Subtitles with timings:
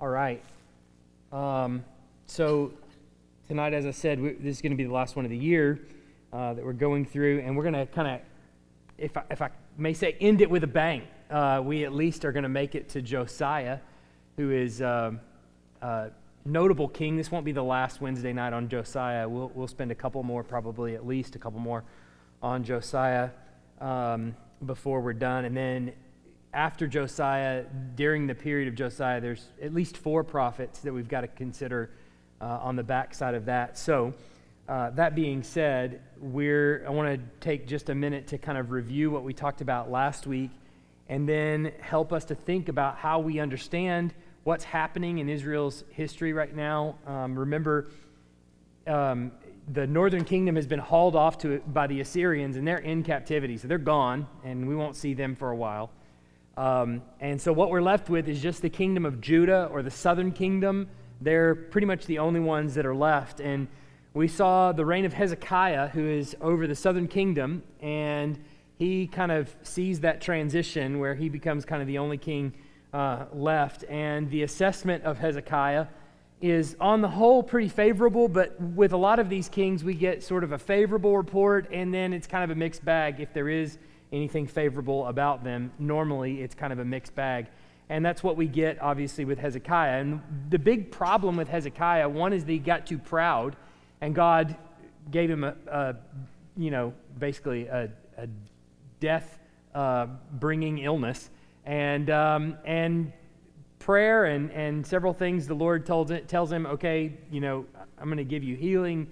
[0.00, 0.42] All right.
[1.30, 1.84] Um,
[2.24, 2.72] so
[3.48, 5.36] tonight, as I said, we, this is going to be the last one of the
[5.36, 5.78] year
[6.32, 8.20] uh, that we're going through, and we're going to kind of,
[8.96, 11.02] if I, if I may say, end it with a bang.
[11.30, 13.78] Uh, we at least are going to make it to Josiah,
[14.38, 15.12] who is uh,
[15.82, 16.10] a
[16.46, 17.18] notable king.
[17.18, 19.28] This won't be the last Wednesday night on Josiah.
[19.28, 21.84] We'll, we'll spend a couple more, probably at least a couple more,
[22.42, 23.28] on Josiah
[23.82, 25.44] um, before we're done.
[25.44, 25.92] And then
[26.52, 27.64] after Josiah,
[27.94, 31.90] during the period of Josiah, there's at least four prophets that we've got to consider
[32.40, 33.78] uh, on the backside of that.
[33.78, 34.14] So,
[34.68, 38.70] uh, that being said, we're, I want to take just a minute to kind of
[38.70, 40.50] review what we talked about last week
[41.08, 46.32] and then help us to think about how we understand what's happening in Israel's history
[46.32, 46.96] right now.
[47.04, 47.88] Um, remember,
[48.86, 49.32] um,
[49.72, 53.56] the northern kingdom has been hauled off to, by the Assyrians and they're in captivity.
[53.56, 55.90] So they're gone, and we won't see them for a while.
[56.60, 59.90] Um, and so what we're left with is just the kingdom of Judah or the
[59.90, 60.88] southern kingdom.
[61.22, 63.40] They're pretty much the only ones that are left.
[63.40, 63.66] And
[64.12, 68.38] we saw the reign of Hezekiah, who is over the southern kingdom, and
[68.76, 72.52] he kind of sees that transition where he becomes kind of the only king
[72.92, 73.84] uh, left.
[73.84, 75.86] And the assessment of Hezekiah
[76.42, 80.22] is, on the whole, pretty favorable, but with a lot of these kings, we get
[80.22, 83.48] sort of a favorable report, and then it's kind of a mixed bag if there
[83.48, 83.78] is
[84.12, 85.72] anything favorable about them.
[85.78, 87.46] Normally, it's kind of a mixed bag.
[87.88, 90.00] And that's what we get, obviously, with Hezekiah.
[90.00, 93.56] And the big problem with Hezekiah, one is that he got too proud,
[94.00, 94.56] and God
[95.10, 95.96] gave him a, a
[96.56, 98.28] you know, basically a, a
[99.00, 99.38] death
[99.74, 101.30] uh, bringing illness.
[101.64, 103.12] And, um, and
[103.78, 107.64] prayer and, and several things the Lord told tells him, okay, you know,
[107.98, 109.08] I'm going to give you healing.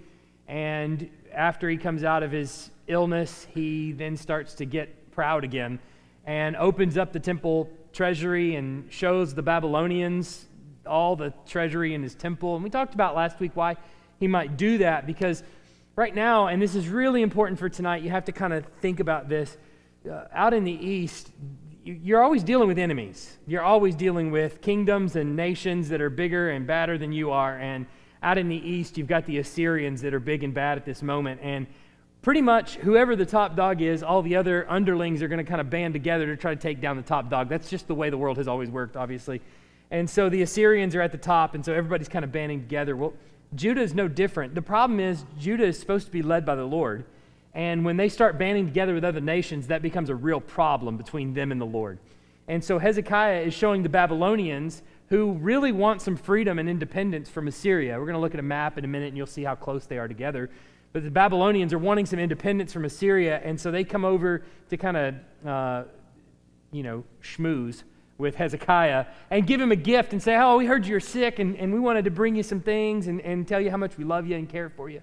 [0.46, 5.78] And after he comes out of his illness, he then starts to get proud again
[6.24, 10.46] and opens up the temple treasury and shows the Babylonians
[10.86, 12.54] all the treasury in his temple.
[12.54, 13.76] And we talked about last week why
[14.18, 15.42] he might do that because
[15.96, 19.00] right now, and this is really important for tonight, you have to kind of think
[19.00, 19.56] about this.
[20.08, 21.30] Uh, out in the east,
[21.84, 23.36] you're always dealing with enemies.
[23.46, 27.58] You're always dealing with kingdoms and nations that are bigger and badder than you are.
[27.58, 27.86] And
[28.22, 31.02] out in the east, you've got the Assyrians that are big and bad at this
[31.02, 31.40] moment.
[31.42, 31.66] And
[32.28, 35.62] pretty much whoever the top dog is, all the other underlings are going to kind
[35.62, 37.48] of band together to try to take down the top dog.
[37.48, 39.40] That's just the way the world has always worked, obviously.
[39.90, 42.94] And so the Assyrians are at the top, and so everybody's kind of banding together.
[42.96, 43.14] Well,
[43.54, 44.54] Judah is no different.
[44.54, 47.06] The problem is, Judah is supposed to be led by the Lord.
[47.54, 51.32] And when they start banding together with other nations, that becomes a real problem between
[51.32, 51.98] them and the Lord.
[52.46, 57.48] And so Hezekiah is showing the Babylonians who really want some freedom and independence from
[57.48, 57.98] Assyria.
[57.98, 59.86] We're going to look at a map in a minute and you'll see how close
[59.86, 60.50] they are together.
[60.92, 64.76] But the Babylonians are wanting some independence from Assyria, and so they come over to
[64.76, 65.14] kind of,
[65.46, 65.84] uh,
[66.72, 67.82] you know, schmooze
[68.16, 71.56] with Hezekiah and give him a gift and say, Oh, we heard you're sick, and,
[71.56, 74.04] and we wanted to bring you some things and, and tell you how much we
[74.04, 75.00] love you and care for you.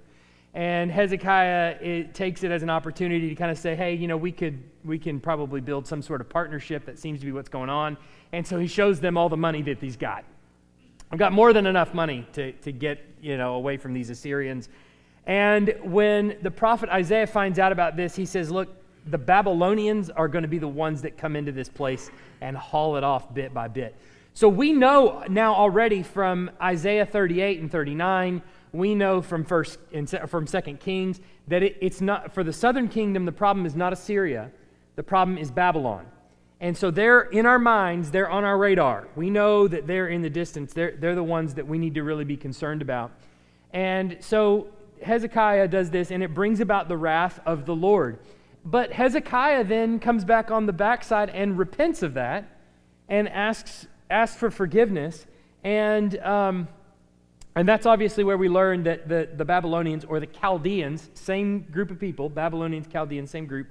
[0.53, 4.17] And Hezekiah it takes it as an opportunity to kind of say, Hey, you know,
[4.17, 6.85] we could we can probably build some sort of partnership.
[6.85, 7.97] That seems to be what's going on.
[8.31, 10.23] And so he shows them all the money that he's got.
[11.11, 14.69] I've got more than enough money to, to get, you know, away from these Assyrians.
[15.25, 18.69] And when the prophet Isaiah finds out about this, he says, Look,
[19.07, 22.09] the Babylonians are going to be the ones that come into this place
[22.41, 23.95] and haul it off bit by bit.
[24.33, 28.41] So we know now already from Isaiah 38 and 39,
[28.73, 29.79] we know from first
[30.27, 33.25] from Second Kings that it, it's not for the southern kingdom.
[33.25, 34.51] The problem is not Assyria,
[34.95, 36.05] the problem is Babylon.
[36.59, 39.07] And so they're in our minds, they're on our radar.
[39.15, 40.73] We know that they're in the distance.
[40.73, 43.11] They're, they're the ones that we need to really be concerned about.
[43.73, 44.67] And so
[45.03, 48.19] Hezekiah does this, and it brings about the wrath of the Lord.
[48.63, 52.57] But Hezekiah then comes back on the backside and repents of that
[53.07, 55.25] and asks, asks for forgiveness.
[55.63, 56.67] And, um,
[57.55, 61.91] and that's obviously where we learn that the, the Babylonians or the Chaldeans, same group
[61.91, 63.67] of people, Babylonians, Chaldeans, same group,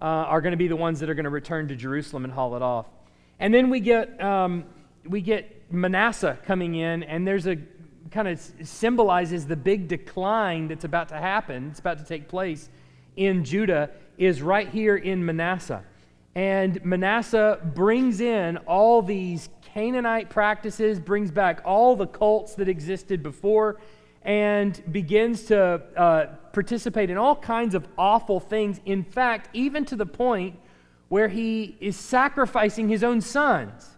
[0.00, 2.32] uh, are going to be the ones that are going to return to Jerusalem and
[2.32, 2.86] haul it off.
[3.40, 4.64] And then we get, um,
[5.04, 7.56] we get Manasseh coming in, and there's a
[8.10, 12.68] kind of symbolizes the big decline that's about to happen, it's about to take place
[13.16, 15.82] in Judah, is right here in Manasseh.
[16.34, 23.22] And Manasseh brings in all these Canaanite practices, brings back all the cults that existed
[23.22, 23.80] before,
[24.22, 28.80] and begins to uh, participate in all kinds of awful things.
[28.84, 30.58] In fact, even to the point
[31.08, 33.96] where he is sacrificing his own sons.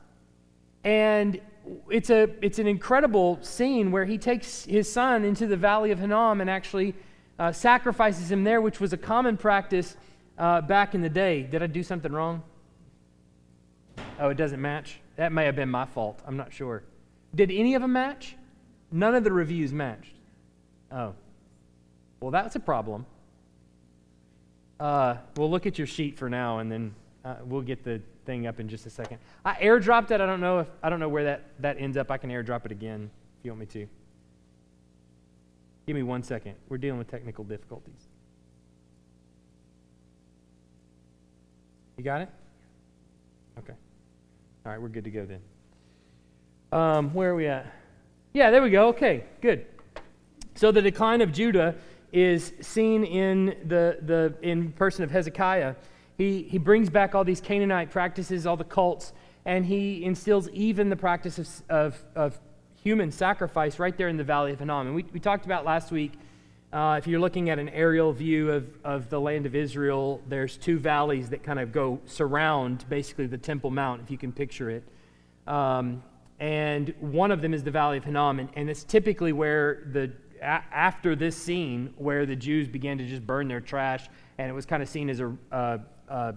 [0.84, 1.40] And
[1.90, 5.98] it's, a, it's an incredible scene where he takes his son into the valley of
[5.98, 6.94] Hinnom and actually
[7.38, 9.96] uh, sacrifices him there, which was a common practice
[10.38, 11.42] uh, back in the day.
[11.42, 12.42] Did I do something wrong?
[14.18, 15.00] Oh, it doesn't match?
[15.16, 16.20] That may have been my fault.
[16.26, 16.82] I'm not sure.
[17.34, 18.36] Did any of them match?
[18.92, 20.14] None of the reviews matched.
[20.90, 21.14] Oh.
[22.20, 23.06] Well, that's a problem.
[24.78, 26.94] Uh, we'll look at your sheet for now, and then
[27.24, 29.18] uh, we'll get the thing up in just a second.
[29.44, 30.20] I airdropped it.
[30.20, 32.10] I don't know if I don't know where that, that ends up.
[32.10, 33.86] I can airdrop it again if you want me to.
[35.86, 36.54] Give me one second.
[36.68, 38.08] We're dealing with technical difficulties.
[41.96, 42.28] You got it?
[43.58, 43.74] Okay.
[44.64, 45.40] All right, we're good to go then.
[46.72, 47.66] Um, where are we at?
[48.32, 48.88] Yeah, there we go.
[48.88, 49.66] Okay, good.
[50.54, 51.74] So the decline of Judah
[52.12, 55.74] is seen in the, the in person of Hezekiah.
[56.20, 59.14] He, he brings back all these Canaanite practices, all the cults,
[59.46, 62.40] and he instills even the practice of, of, of
[62.84, 64.88] human sacrifice right there in the valley of Hinnom.
[64.88, 66.12] And we, we talked about last week,
[66.74, 70.58] uh, if you're looking at an aerial view of, of the land of Israel, there's
[70.58, 74.68] two valleys that kind of go surround basically the Temple Mount, if you can picture
[74.68, 74.84] it.
[75.46, 76.02] Um,
[76.38, 80.12] and one of them is the Valley of Hinnom, and, and it's typically where the
[80.42, 84.06] a- after this scene where the Jews began to just burn their trash,
[84.36, 85.80] and it was kind of seen as a,
[86.10, 86.34] a,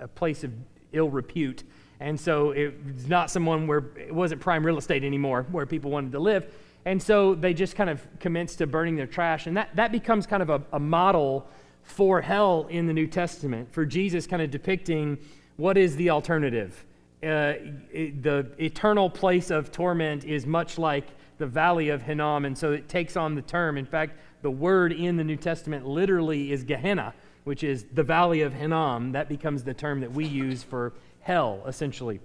[0.00, 0.52] a place of
[0.92, 1.62] ill repute.
[2.00, 6.10] And so it's not someone where it wasn't prime real estate anymore, where people wanted
[6.12, 6.52] to live.
[6.84, 9.46] And so they just kind of commenced to burning their trash.
[9.46, 11.46] And that, that becomes kind of a, a model
[11.84, 15.18] for hell in the New Testament, for Jesus kind of depicting
[15.56, 16.84] what is the alternative.
[17.22, 17.54] Uh,
[17.92, 21.06] it, the eternal place of torment is much like
[21.38, 23.76] the valley of Hinnom, and so it takes on the term.
[23.78, 28.42] In fact, the word in the New Testament literally is Gehenna, which is the valley
[28.42, 29.12] of Hinnom.
[29.12, 32.20] That becomes the term that we use for hell, essentially.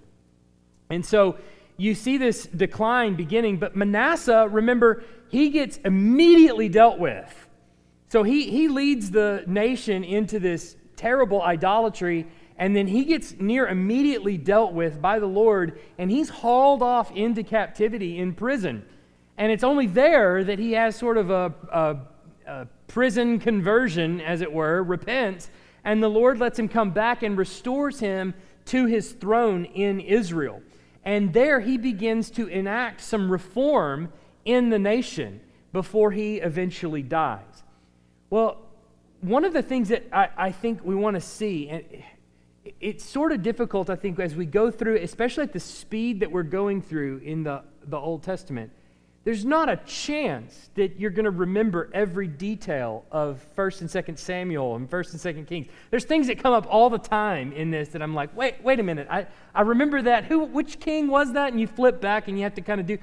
[0.90, 1.38] And so
[1.78, 7.48] you see this decline beginning, but Manasseh, remember, he gets immediately dealt with.
[8.10, 12.26] So he, he leads the nation into this terrible idolatry,
[12.58, 17.12] and then he gets near immediately dealt with by the Lord, and he's hauled off
[17.12, 18.84] into captivity in prison.
[19.38, 21.98] And it's only there that he has sort of a, a,
[22.48, 25.50] a prison conversion, as it were, repents,
[25.84, 28.34] and the Lord lets him come back and restores him
[28.66, 30.62] to his throne in Israel.
[31.04, 34.12] And there he begins to enact some reform
[34.44, 35.40] in the nation
[35.72, 37.64] before he eventually dies.
[38.30, 38.58] Well,
[39.22, 41.84] one of the things that I, I think we want to see, and
[42.82, 46.32] it's sort of difficult, I think, as we go through, especially at the speed that
[46.32, 48.72] we're going through in the, the Old Testament,
[49.28, 54.18] there's not a chance that you're going to remember every detail of 1st and 2nd
[54.18, 55.68] Samuel and 1st and 2nd Kings.
[55.92, 58.80] There's things that come up all the time in this that I'm like, wait, wait
[58.80, 59.06] a minute.
[59.10, 60.24] I, I remember that.
[60.24, 61.52] Who, which king was that?
[61.52, 63.00] And you flip back and you have to kind of do.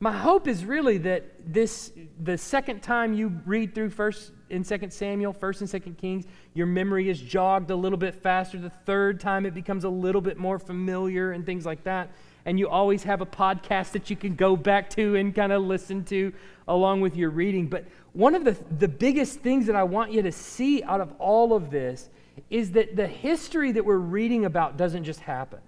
[0.00, 4.90] My hope is really that this, the second time you read through 1st and 2nd
[4.90, 6.24] Samuel, 1st and 2nd Kings,
[6.54, 8.56] your memory is jogged a little bit faster.
[8.56, 12.12] The third time it becomes a little bit more familiar and things like that
[12.46, 15.64] and you always have a podcast that you can go back to and kind of
[15.64, 16.32] listen to
[16.68, 17.66] along with your reading.
[17.66, 21.12] But one of the, the biggest things that I want you to see out of
[21.18, 22.08] all of this
[22.48, 25.58] is that the history that we're reading about doesn't just happen.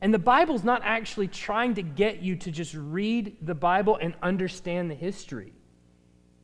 [0.00, 4.14] And the Bible's not actually trying to get you to just read the Bible and
[4.20, 5.52] understand the history.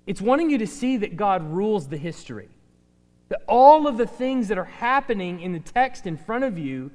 [0.07, 2.49] It's wanting you to see that God rules the history.
[3.31, 6.93] That all of the things that are happening in the text in front of you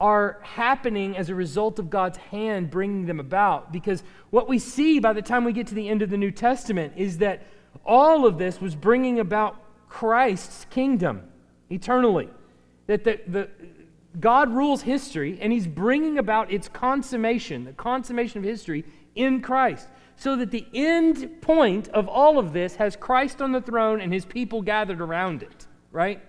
[0.00, 3.70] are happening as a result of God's hand bringing them about.
[3.70, 6.30] Because what we see by the time we get to the end of the New
[6.30, 7.42] Testament is that
[7.84, 9.56] all of this was bringing about
[9.88, 11.22] Christ's kingdom
[11.68, 12.30] eternally.
[12.86, 13.48] That the, the,
[14.18, 19.86] God rules history and he's bringing about its consummation, the consummation of history in Christ.
[20.16, 24.12] So that the end point of all of this has Christ on the throne and
[24.12, 26.20] his people gathered around it, right?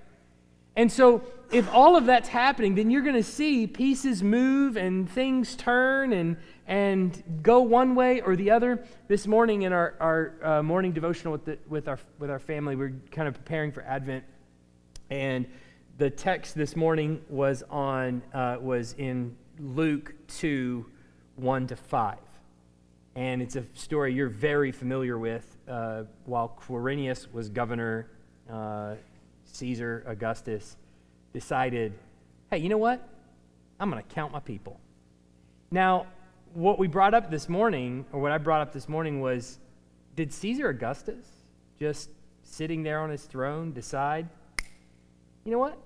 [0.76, 5.10] And so, if all of that's happening, then you're going to see pieces move and
[5.10, 8.86] things turn and, and go one way or the other.
[9.10, 12.78] This morning, in our, our uh, morning devotional with, the, with, our, with our family,
[12.78, 14.24] we're kind of preparing for Advent.
[15.10, 15.46] And
[15.98, 20.86] the text this morning was, on, uh, was in Luke 2
[21.36, 22.18] 1 to 5.
[23.16, 25.58] And it's a story you're very familiar with.
[25.68, 28.08] Uh, while Quirinius was governor,
[28.50, 28.96] uh,
[29.52, 30.78] Caesar Augustus
[31.34, 31.94] decided,
[32.50, 33.08] hey, you know what?
[33.80, 34.80] I'm going to count my people.
[35.72, 36.08] Now,
[36.54, 39.60] what we brought up this morning, or what I brought up this morning, was
[40.16, 41.26] did Caesar Augustus
[41.80, 42.10] just
[42.44, 44.28] sitting there on his throne decide,
[45.46, 45.78] you know what?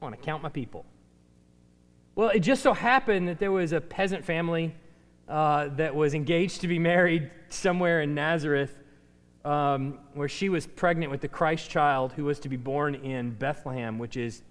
[0.00, 0.84] I want to count my people.
[2.16, 4.74] Well, it just so happened that there was a peasant family
[5.28, 8.76] uh, that was engaged to be married somewhere in Nazareth
[9.44, 13.30] um, where she was pregnant with the Christ child who was to be born in
[13.30, 14.42] Bethlehem, which is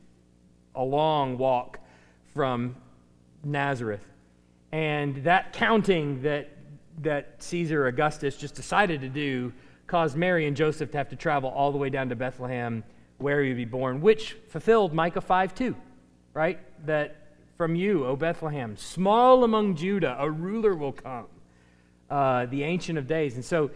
[0.76, 1.80] a long walk
[2.34, 2.76] from
[3.44, 4.06] Nazareth.
[4.72, 6.50] And that counting that,
[7.02, 9.54] that Caesar Augustus just decided to do
[9.88, 12.84] caused Mary and Joseph to have to travel all the way down to Bethlehem
[13.18, 15.76] where he would be born, which fulfilled Micah 5 2,
[16.34, 16.60] right?
[16.86, 17.16] That
[17.58, 21.26] from you, O Bethlehem, small among Judah, a ruler will come,
[22.10, 23.36] uh, the Ancient of Days.
[23.36, 23.72] And so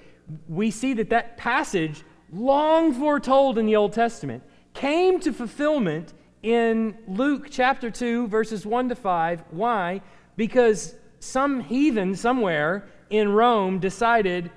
[0.47, 4.43] we see that that passage, long foretold in the Old Testament,
[4.73, 9.43] came to fulfillment in Luke chapter 2, verses 1 to 5.
[9.51, 10.01] Why?
[10.35, 14.51] Because some heathen somewhere in Rome decided,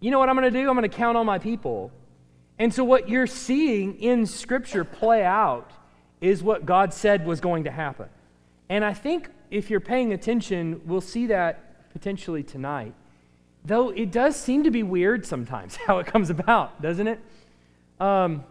[0.00, 0.68] you know what I'm going to do?
[0.68, 1.92] I'm going to count all my people.
[2.58, 5.72] And so, what you're seeing in Scripture play out
[6.20, 8.08] is what God said was going to happen.
[8.68, 12.94] And I think if you're paying attention, we'll see that potentially tonight.
[13.64, 17.20] Though it does seem to be weird sometimes how it comes about, doesn't it?
[17.98, 18.44] Um,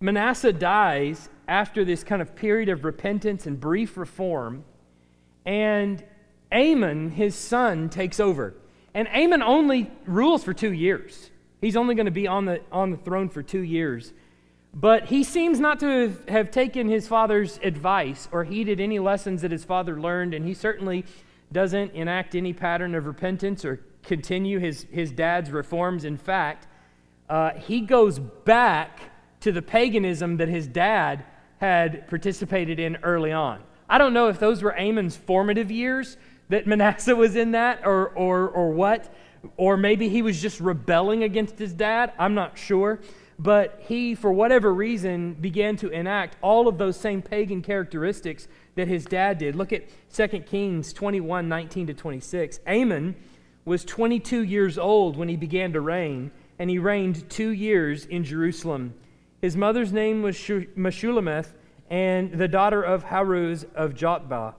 [0.00, 4.64] Manasseh dies after this kind of period of repentance and brief reform,
[5.44, 6.02] and
[6.52, 8.54] Amon, his son, takes over.
[8.94, 11.30] And Amon only rules for two years.
[11.60, 14.12] He's only going to be on the, on the throne for two years.
[14.74, 19.50] But he seems not to have taken his father's advice or heeded any lessons that
[19.50, 21.04] his father learned, and he certainly
[21.52, 26.04] doesn't enact any pattern of repentance or continue his, his dad's reforms.
[26.04, 26.66] In fact,
[27.28, 29.00] uh, he goes back
[29.40, 31.24] to the paganism that his dad
[31.58, 33.62] had participated in early on.
[33.88, 36.16] I don't know if those were Amon's formative years
[36.48, 39.12] that Manasseh was in that or, or, or what,
[39.56, 42.12] or maybe he was just rebelling against his dad.
[42.18, 43.00] I'm not sure
[43.38, 48.88] but he, for whatever reason, began to enact all of those same pagan characteristics that
[48.88, 49.54] his dad did.
[49.54, 52.60] Look at 2 Kings 21 19 to 26.
[52.66, 53.14] Amon
[53.64, 58.24] was 22 years old when he began to reign, and he reigned two years in
[58.24, 58.94] Jerusalem.
[59.42, 61.52] His mother's name was Meshullemeth,
[61.90, 64.54] and the daughter of Haruz of Jotbah.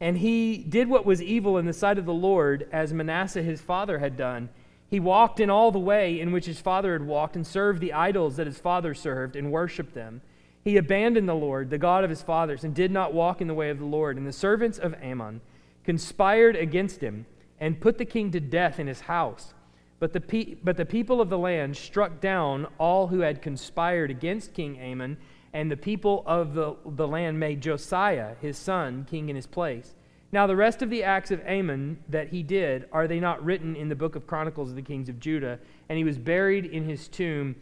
[0.00, 3.60] And he did what was evil in the sight of the Lord, as Manasseh his
[3.60, 4.48] father had done.
[4.88, 7.92] He walked in all the way in which his father had walked and served the
[7.92, 10.22] idols that his father served and worshiped them.
[10.62, 13.54] He abandoned the Lord, the God of his fathers, and did not walk in the
[13.54, 14.16] way of the Lord.
[14.16, 15.40] And the servants of Amon
[15.84, 17.26] conspired against him
[17.58, 19.54] and put the king to death in his house.
[19.98, 24.10] But the, pe- but the people of the land struck down all who had conspired
[24.10, 25.16] against King Amon,
[25.52, 29.95] and the people of the, the land made Josiah, his son, king in his place.
[30.36, 33.74] Now, the rest of the acts of Amon that he did, are they not written
[33.74, 35.58] in the book of Chronicles of the kings of Judah?
[35.88, 37.56] And he was buried in his tomb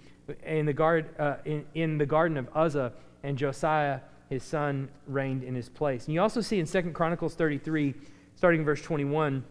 [0.44, 5.44] in the, guard, uh, in, in the garden of Uzzah, and Josiah, his son, reigned
[5.44, 6.06] in his place.
[6.06, 7.94] And you also see in 2 Chronicles 33,
[8.34, 9.44] starting in verse 21,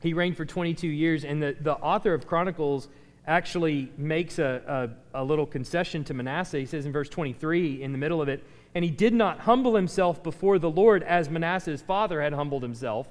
[0.00, 2.86] he reigned for 22 years, and the, the author of Chronicles
[3.26, 6.60] actually makes a, a, a little concession to Manasseh.
[6.60, 8.44] He says in verse 23, in the middle of it,
[8.74, 13.08] and he did not humble himself before the Lord as Manasseh's father had humbled himself.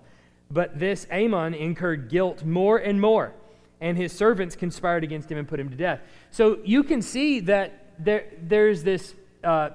[0.51, 3.33] But this Amon incurred guilt more and more,
[3.79, 6.01] and his servants conspired against him and put him to death.
[6.31, 9.69] So you can see that there, there's this, uh,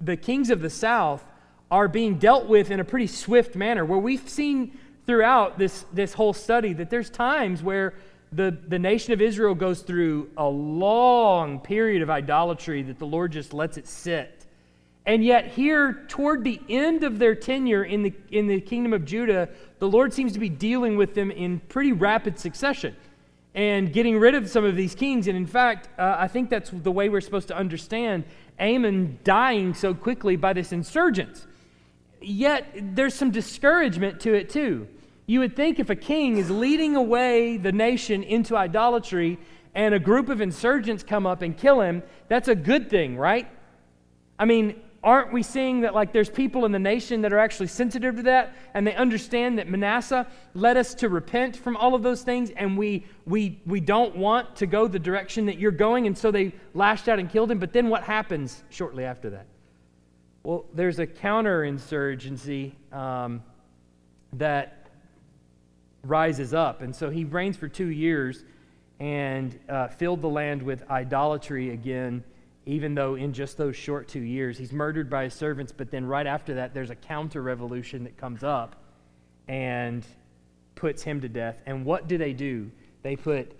[0.00, 1.24] the kings of the south
[1.70, 6.12] are being dealt with in a pretty swift manner, where we've seen throughout this, this
[6.12, 7.94] whole study that there's times where
[8.32, 13.32] the, the nation of Israel goes through a long period of idolatry that the Lord
[13.32, 14.39] just lets it sit
[15.10, 19.04] and yet, here, toward the end of their tenure in the, in the kingdom of
[19.04, 19.48] Judah,
[19.80, 22.94] the Lord seems to be dealing with them in pretty rapid succession
[23.52, 25.26] and getting rid of some of these kings.
[25.26, 28.22] And in fact, uh, I think that's the way we're supposed to understand
[28.60, 31.44] Amon dying so quickly by this insurgence.
[32.20, 34.86] Yet, there's some discouragement to it, too.
[35.26, 39.40] You would think if a king is leading away the nation into idolatry
[39.74, 43.48] and a group of insurgents come up and kill him, that's a good thing, right?
[44.38, 47.66] I mean, aren't we seeing that like there's people in the nation that are actually
[47.66, 52.02] sensitive to that and they understand that manasseh led us to repent from all of
[52.02, 56.06] those things and we we we don't want to go the direction that you're going
[56.06, 57.58] and so they lashed out and killed him.
[57.58, 59.46] But then what happens shortly after that?
[60.42, 63.42] Well there's a counterinsurgency um,
[64.34, 64.90] that
[66.04, 68.44] rises up and so he reigns for two years
[68.98, 72.22] and uh, filled the land with idolatry again
[72.70, 76.04] even though in just those short two years he's murdered by his servants, but then
[76.04, 78.76] right after that, there's a counter revolution that comes up
[79.48, 80.06] and
[80.74, 81.60] puts him to death.
[81.66, 82.70] And what do they do?
[83.02, 83.56] They put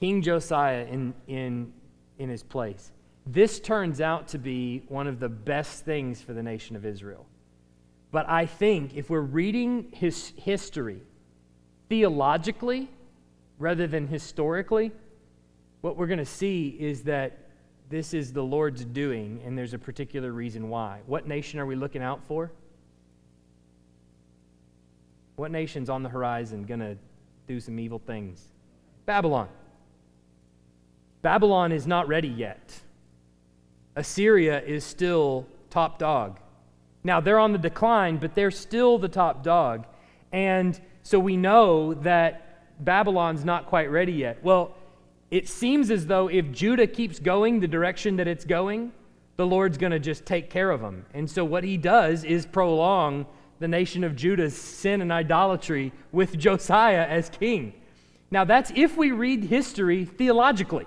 [0.00, 1.72] King Josiah in, in,
[2.18, 2.90] in his place.
[3.26, 7.26] This turns out to be one of the best things for the nation of Israel.
[8.10, 11.02] But I think if we're reading his history
[11.88, 12.88] theologically
[13.58, 14.90] rather than historically,
[15.82, 17.39] what we're going to see is that
[17.90, 21.00] this is the Lord's doing, and there's a particular reason why.
[21.06, 22.52] What nation are we looking out for?
[25.34, 26.96] What nation's on the horizon going to
[27.48, 28.40] do some evil things?
[29.06, 29.48] Babylon.
[31.22, 32.80] Babylon is not ready yet.
[33.96, 36.38] Assyria is still top dog.
[37.02, 39.86] Now, they're on the decline, but they're still the top dog.
[40.30, 44.44] And so we know that Babylon's not quite ready yet.
[44.44, 44.76] Well,
[45.30, 48.92] it seems as though if Judah keeps going the direction that it's going,
[49.36, 51.06] the Lord's going to just take care of them.
[51.14, 53.26] And so what he does is prolong
[53.58, 57.72] the nation of Judah's sin and idolatry with Josiah as king.
[58.30, 60.86] Now, that's if we read history theologically,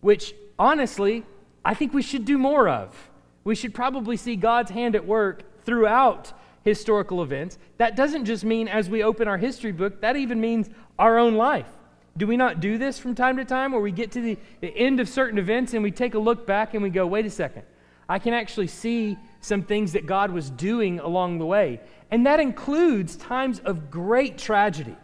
[0.00, 1.24] which honestly,
[1.64, 3.10] I think we should do more of.
[3.44, 6.32] We should probably see God's hand at work throughout
[6.64, 7.58] historical events.
[7.78, 10.68] That doesn't just mean as we open our history book, that even means
[10.98, 11.68] our own life.
[12.16, 14.76] Do we not do this from time to time where we get to the, the
[14.76, 17.30] end of certain events and we take a look back and we go, wait a
[17.30, 17.62] second,
[18.08, 21.80] I can actually see some things that God was doing along the way.
[22.10, 24.96] And that includes times of great tragedy,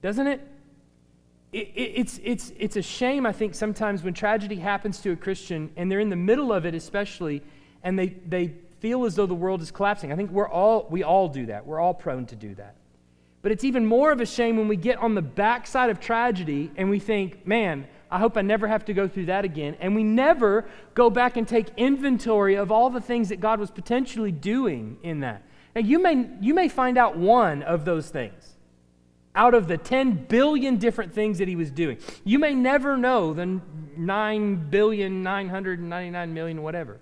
[0.00, 0.40] doesn't it?
[1.52, 5.16] it, it it's, it's, it's a shame, I think, sometimes when tragedy happens to a
[5.16, 7.42] Christian and they're in the middle of it, especially,
[7.82, 10.12] and they, they feel as though the world is collapsing.
[10.12, 11.66] I think we're all, we all do that.
[11.66, 12.76] We're all prone to do that.
[13.46, 16.68] But it's even more of a shame when we get on the backside of tragedy
[16.74, 19.76] and we think, man, I hope I never have to go through that again.
[19.78, 23.70] And we never go back and take inventory of all the things that God was
[23.70, 25.44] potentially doing in that.
[25.76, 28.56] Now, you may, you may find out one of those things
[29.36, 31.98] out of the 10 billion different things that he was doing.
[32.24, 33.60] You may never know the
[33.96, 36.98] 9 billion, 999 million, whatever.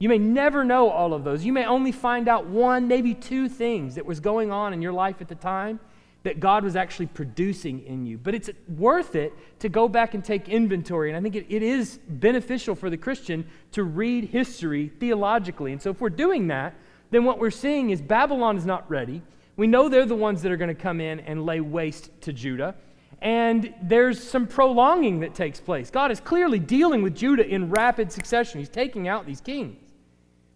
[0.00, 1.44] You may never know all of those.
[1.44, 4.94] You may only find out one, maybe two things that was going on in your
[4.94, 5.78] life at the time
[6.22, 8.16] that God was actually producing in you.
[8.16, 11.10] But it's worth it to go back and take inventory.
[11.10, 15.72] And I think it, it is beneficial for the Christian to read history theologically.
[15.72, 16.74] And so if we're doing that,
[17.10, 19.22] then what we're seeing is Babylon is not ready.
[19.56, 22.32] We know they're the ones that are going to come in and lay waste to
[22.32, 22.74] Judah.
[23.20, 25.90] And there's some prolonging that takes place.
[25.90, 28.60] God is clearly dealing with Judah in rapid succession.
[28.60, 29.89] He's taking out these kings.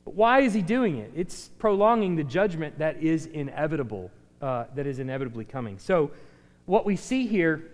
[0.05, 1.13] But why is he doing it?
[1.15, 4.11] It's prolonging the judgment that is inevitable
[4.45, 5.79] uh, that is inevitably coming.
[5.79, 6.11] So,
[6.67, 7.71] what we see here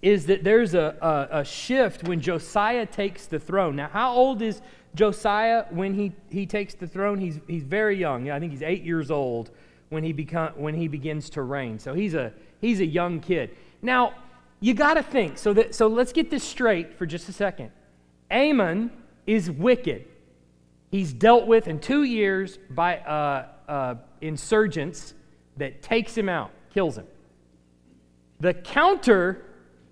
[0.00, 0.96] is that there's a,
[1.30, 3.76] a, a, shift when Josiah takes the throne.
[3.76, 4.62] Now, how old is
[4.94, 7.18] Josiah when he, he takes the throne?
[7.18, 8.30] He's, he's very young.
[8.30, 9.50] I think he's eight years old
[9.90, 11.78] when he, become, when he begins to reign.
[11.78, 13.54] So, he's a, he's a young kid.
[13.82, 14.14] Now,
[14.60, 15.36] you got to think.
[15.36, 17.70] So, that, so, let's get this straight for just a second.
[18.30, 18.90] Amon
[19.26, 20.06] is wicked.
[20.96, 25.12] He's dealt with in two years by uh, uh, insurgents
[25.58, 27.06] that takes him out, kills him.
[28.40, 29.44] The counter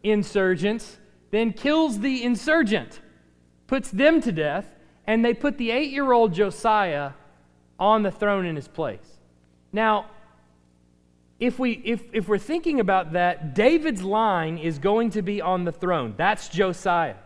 [0.03, 0.97] insurgents
[1.31, 3.03] then kills the insurgent,
[3.67, 4.65] puts them to death,
[5.07, 7.11] and they put the eight year old Josiah
[7.79, 9.19] on the throne in his place.
[9.75, 10.07] Now,
[11.39, 15.65] if, we, if, if we're thinking about that, David's line is going to be on
[15.65, 16.15] the throne.
[16.17, 17.17] That's Josiah.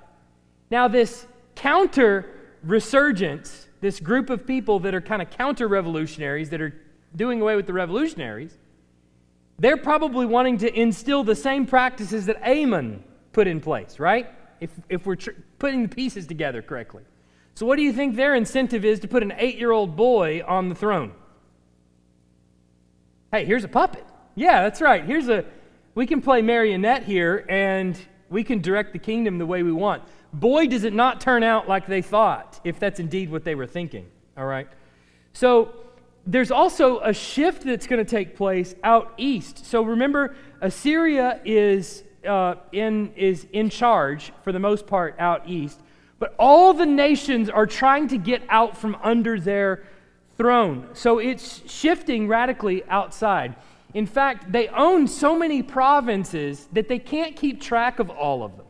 [0.68, 6.60] Now, this counter resurgence, this group of people that are kind of counter revolutionaries that
[6.60, 6.74] are
[7.14, 8.56] doing away with the revolutionaries,
[9.58, 14.28] they're probably wanting to instill the same practices that Amon put in place, right?
[14.60, 17.02] If, if we're tr- putting the pieces together correctly.
[17.54, 20.42] So, what do you think their incentive is to put an eight year old boy
[20.46, 21.12] on the throne?
[23.32, 24.04] Hey, here's a puppet.
[24.36, 25.04] Yeah, that's right.
[25.04, 25.44] Here's a,
[25.94, 27.98] we can play marionette here and
[28.30, 30.02] we can direct the kingdom the way we want.
[30.32, 33.66] Boy, does it not turn out like they thought, if that's indeed what they were
[33.66, 34.06] thinking.
[34.36, 34.68] All right?
[35.32, 35.74] So,
[36.28, 39.64] there's also a shift that's going to take place out east.
[39.64, 45.80] So remember, Assyria is, uh, in, is in charge for the most part out east,
[46.18, 49.84] but all the nations are trying to get out from under their
[50.36, 50.88] throne.
[50.92, 53.56] So it's shifting radically outside.
[53.94, 58.54] In fact, they own so many provinces that they can't keep track of all of
[58.58, 58.66] them.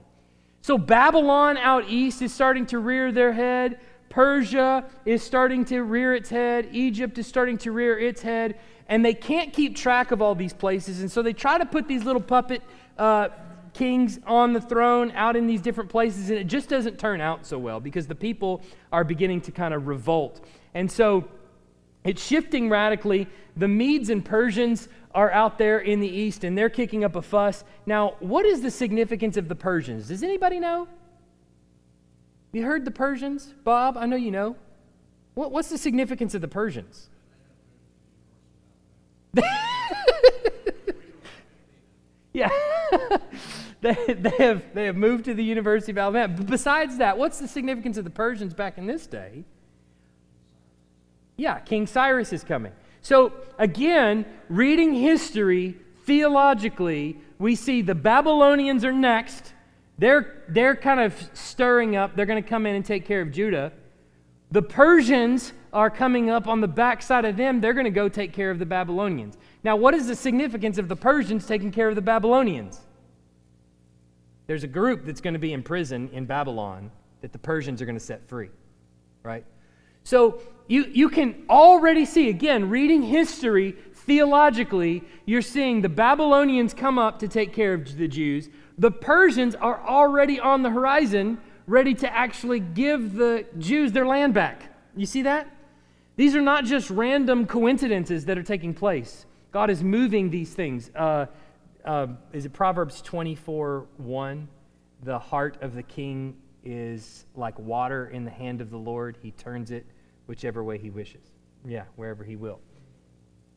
[0.69, 3.81] So Babylon out east is starting to rear their head.
[4.11, 6.69] Persia is starting to rear its head.
[6.73, 8.61] Egypt is starting to rear its head.
[8.87, 11.01] And they can't keep track of all these places.
[11.01, 12.61] And so they try to put these little puppet
[12.99, 13.31] uh,
[13.73, 16.29] kings on the throne out in these different places.
[16.29, 18.61] And it just doesn't turn out so well because the people
[18.93, 20.45] are beginning to kind of revolt.
[20.75, 21.31] And so
[22.05, 23.27] it's shifting radically.
[23.57, 27.23] The Medes and Persians are out there in the east and they're kicking up a
[27.23, 27.65] fuss.
[27.87, 30.09] Now, what is the significance of the Persians?
[30.09, 30.89] Does anybody know?
[32.53, 33.55] You heard the Persians?
[33.65, 34.57] Bob, I know you know.
[35.35, 37.09] What, what's the significance of the Persians?
[42.33, 42.49] yeah.
[43.81, 46.35] they, they, have, they have moved to the University of Alabama.
[46.37, 49.45] But besides that, what's the significance of the Persians back in this day?
[51.37, 52.73] Yeah, King Cyrus is coming.
[53.01, 59.53] So, again, reading history theologically, we see the Babylonians are next.
[59.99, 62.17] They're, they're kind of stirring up.
[62.17, 63.73] They're going to come in and take care of Judah.
[64.51, 67.61] The Persians are coming up on the backside of them.
[67.61, 69.37] They're going to go take care of the Babylonians.
[69.63, 72.81] Now, what is the significance of the Persians taking care of the Babylonians?
[74.47, 77.85] There's a group that's going to be in prison in Babylon that the Persians are
[77.85, 78.49] going to set free,
[79.23, 79.45] right?
[80.05, 86.99] So you, you can already see, again, reading history theologically, you're seeing the Babylonians come
[86.99, 88.49] up to take care of the Jews.
[88.77, 94.35] The Persians are already on the horizon, ready to actually give the Jews their land
[94.35, 94.75] back.
[94.95, 95.49] You see that?
[96.17, 99.27] These are not just random coincidences that are taking place.
[99.53, 100.91] God is moving these things.
[100.95, 101.27] Uh,
[101.85, 104.49] uh, is it Proverbs 24 1?
[105.05, 109.17] The heart of the king is like water in the hand of the Lord.
[109.23, 109.87] He turns it
[110.29, 111.23] whichever way he wishes.
[111.67, 112.61] Yeah, wherever he will.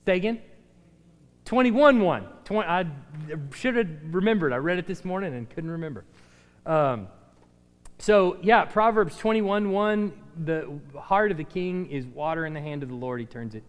[0.05, 0.41] Say again?
[1.45, 2.25] 21 1.
[2.45, 2.85] 20, I
[3.53, 4.53] should have remembered.
[4.53, 6.05] I read it this morning and couldn't remember.
[6.65, 7.07] Um,
[7.99, 10.13] so, yeah, Proverbs 21 1.
[10.45, 13.19] The heart of the king is water in the hand of the Lord.
[13.19, 13.63] He turns it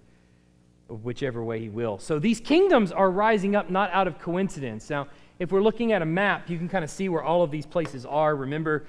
[0.89, 1.99] whichever way he will.
[1.99, 4.89] So, these kingdoms are rising up not out of coincidence.
[4.89, 5.09] Now,
[5.41, 7.67] if we're looking at a map, you can kind of see where all of these
[7.67, 8.37] places are.
[8.37, 8.87] Remember,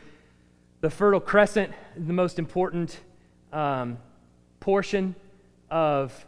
[0.82, 3.00] the Fertile Crescent, the most important
[3.54, 3.98] um,
[4.60, 5.16] portion
[5.70, 6.26] of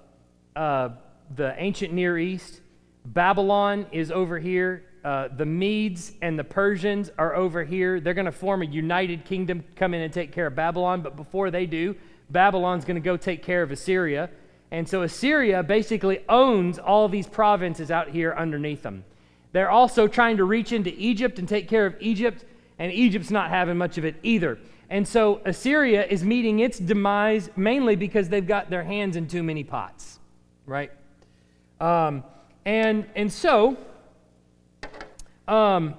[0.56, 0.90] uh,
[1.36, 2.62] the ancient Near East.
[3.06, 4.84] Babylon is over here.
[5.04, 8.00] Uh, the Medes and the Persians are over here.
[8.00, 11.02] They're going to form a united kingdom, come in and take care of Babylon.
[11.02, 11.96] But before they do,
[12.30, 14.30] Babylon's going to go take care of Assyria.
[14.72, 19.04] And so Assyria basically owns all these provinces out here underneath them.
[19.52, 22.44] They're also trying to reach into Egypt and take care of Egypt
[22.78, 24.58] and Egypt's not having much of it either.
[24.90, 29.44] And so Assyria is meeting its demise mainly because they've got their hands in too
[29.44, 30.20] many pots,
[30.66, 30.92] right?
[31.80, 32.24] Um,
[32.66, 33.78] and, and so,
[35.48, 35.96] um,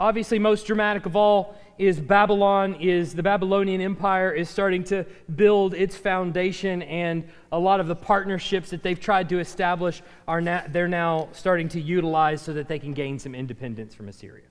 [0.00, 5.04] obviously, most dramatic of all is Babylon, is the Babylonian Empire is starting to
[5.34, 10.40] build its foundation, and a lot of the partnerships that they've tried to establish are
[10.40, 14.44] now, they're now starting to utilize so that they can gain some independence from Assyria.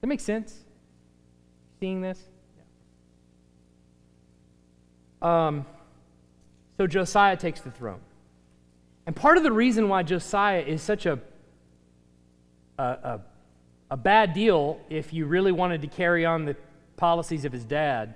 [0.00, 0.64] That makes sense?
[1.80, 2.20] Seeing this?
[5.22, 5.46] Yeah.
[5.46, 5.66] Um,
[6.76, 8.00] so Josiah takes the throne.
[9.06, 11.18] And part of the reason why Josiah is such a,
[12.78, 13.20] a, a
[13.90, 16.56] a bad deal if you really wanted to carry on the
[16.96, 18.14] policies of his dad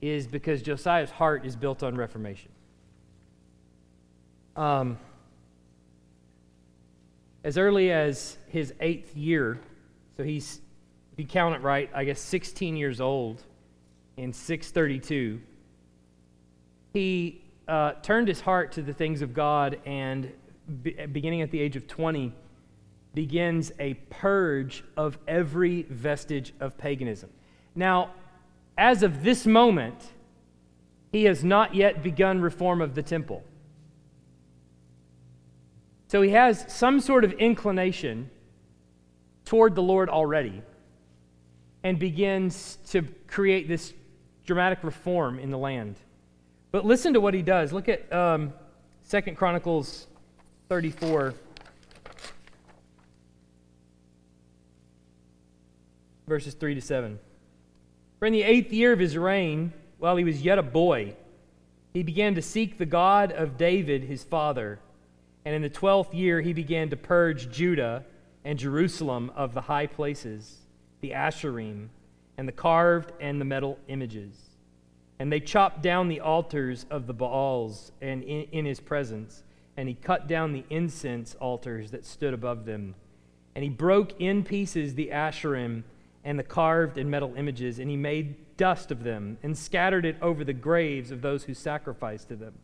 [0.00, 2.50] is because Josiah's heart is built on reformation.
[4.56, 4.98] Um,
[7.44, 9.60] as early as his eighth year,
[10.16, 10.60] so he's,
[11.16, 13.42] if you count it right, I guess 16 years old
[14.18, 15.40] in 632,
[16.92, 20.30] he uh, turned his heart to the things of God and
[20.82, 22.34] be, beginning at the age of 20,
[23.14, 27.30] begins a purge of every vestige of paganism.
[27.74, 28.10] Now,
[28.76, 30.12] as of this moment,
[31.12, 33.42] he has not yet begun reform of the temple.
[36.08, 38.28] So he has some sort of inclination
[39.46, 40.62] toward the Lord already
[41.86, 43.94] and begins to create this
[44.44, 45.94] dramatic reform in the land.
[46.72, 47.72] But listen to what he does.
[47.72, 48.52] Look at um,
[49.08, 50.08] 2 Chronicles
[50.68, 51.32] 34.
[56.26, 57.20] verses 3 to 7.
[58.18, 61.14] For in the eighth year of his reign, while he was yet a boy,
[61.94, 64.80] he began to seek the God of David his father.
[65.44, 68.04] And in the twelfth year, he began to purge Judah
[68.44, 70.65] and Jerusalem of the high places,
[71.06, 71.88] the Asherim,
[72.36, 74.36] and the carved and the metal images.
[75.18, 79.44] And they chopped down the altars of the Baals and in, in his presence,
[79.76, 82.94] and he cut down the incense altars that stood above them.
[83.54, 85.84] And he broke in pieces the Asherim
[86.24, 90.16] and the carved and metal images, and he made dust of them and scattered it
[90.20, 92.54] over the graves of those who sacrificed to them.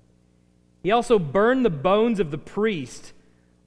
[0.83, 3.13] He also burned the bones of the priest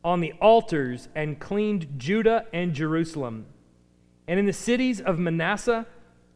[0.03, 3.47] on the altars and cleaned Judah and Jerusalem.
[4.27, 5.85] And in the cities of Manasseh,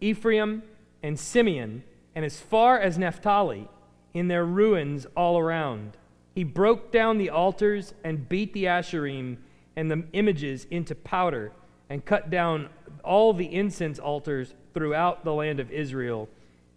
[0.01, 0.63] Ephraim,
[1.01, 1.83] and Simeon,
[2.15, 3.67] and as far as Naphtali,
[4.13, 5.97] in their ruins all around,
[6.33, 9.37] he broke down the altars and beat the Asherim
[9.75, 11.51] and the images into powder
[11.89, 12.69] and cut down
[13.03, 16.29] all the incense altars throughout the land of Israel.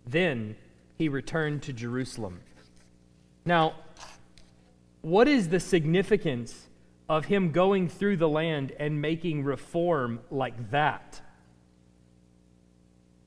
[0.06, 0.56] Then
[0.96, 2.40] he returned to Jerusalem.
[3.44, 3.74] Now,
[5.00, 6.68] what is the significance
[7.08, 11.20] of him going through the land and making reform like that?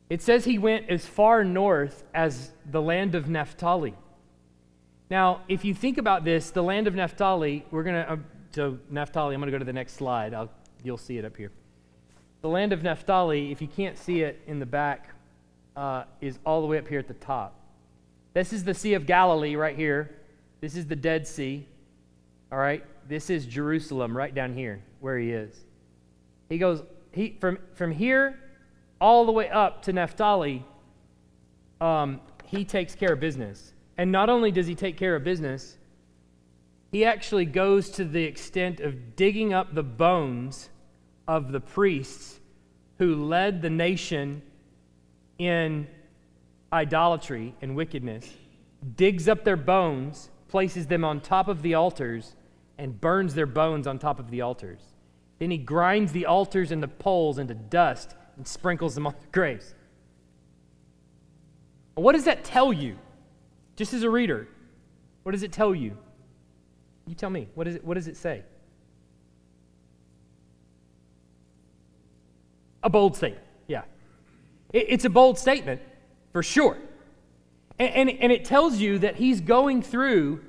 [0.09, 3.95] It says he went as far north as the land of Naphtali.
[5.09, 8.17] Now, if you think about this, the land of Naphtali, we're going to, uh,
[8.51, 10.33] so Naphtali, I'm going to go to the next slide.
[10.33, 10.49] I'll,
[10.83, 11.51] you'll see it up here.
[12.41, 15.09] The land of Naphtali, if you can't see it in the back,
[15.75, 17.59] uh, is all the way up here at the top.
[18.33, 20.15] This is the Sea of Galilee right here.
[20.61, 21.67] This is the Dead Sea.
[22.51, 22.83] All right?
[23.07, 25.55] This is Jerusalem right down here where he is.
[26.49, 28.39] He goes he, from, from here
[28.99, 30.65] all the way up to Naphtali,
[31.79, 33.73] um, he takes care of business.
[33.97, 35.77] And not only does he take care of business,
[36.91, 40.69] he actually goes to the extent of digging up the bones
[41.27, 42.39] of the priests
[42.99, 44.41] who led the nation
[45.37, 45.87] in
[46.71, 48.29] idolatry and wickedness,
[48.95, 52.35] digs up their bones, places them on top of the altars,
[52.77, 54.81] and burns their bones on top of the altars.
[55.39, 59.27] Then he grinds the altars and the poles into dust and sprinkles them on the
[59.31, 59.73] graves.
[61.95, 62.97] What does that tell you?
[63.75, 64.47] Just as a reader,
[65.23, 65.97] what does it tell you?
[67.07, 67.47] You tell me.
[67.55, 68.43] What, is it, what does it say?
[72.83, 73.83] A bold statement, yeah.
[74.71, 75.81] It, it's a bold statement,
[76.31, 76.77] for sure.
[77.79, 80.41] And, and, and it tells you that he's going through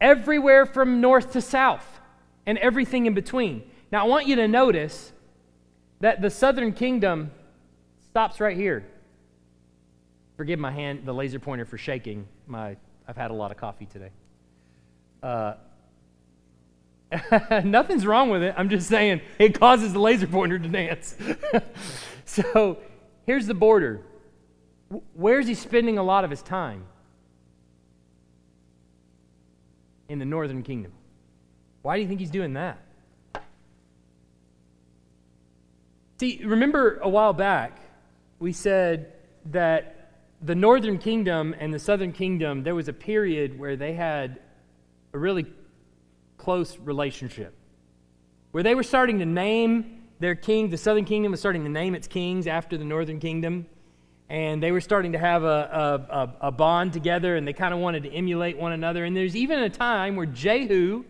[0.00, 2.00] everywhere from north to south
[2.46, 3.62] and everything in between.
[3.92, 5.12] Now, I want you to notice
[6.00, 7.30] that the southern kingdom
[8.08, 8.86] stops right here.
[10.36, 12.26] Forgive my hand, the laser pointer for shaking.
[12.46, 14.10] My, I've had a lot of coffee today.
[15.22, 15.54] Uh,
[17.64, 18.54] nothing's wrong with it.
[18.56, 21.16] I'm just saying it causes the laser pointer to dance.
[22.24, 22.78] so
[23.26, 24.00] here's the border.
[25.14, 26.84] Where's he spending a lot of his time?
[30.10, 30.90] In the northern kingdom.
[31.82, 32.78] Why do you think he's doing that?
[36.18, 37.78] See, remember a while back,
[38.40, 39.12] we said
[39.46, 44.40] that the northern kingdom and the southern kingdom, there was a period where they had
[45.12, 45.46] a really
[46.38, 47.54] close relationship,
[48.50, 50.70] where they were starting to name their king.
[50.70, 53.66] The southern kingdom was starting to name its kings after the northern kingdom.
[54.30, 57.80] And they were starting to have a, a, a bond together, and they kind of
[57.80, 59.04] wanted to emulate one another.
[59.04, 61.04] And there's even a time where Jehu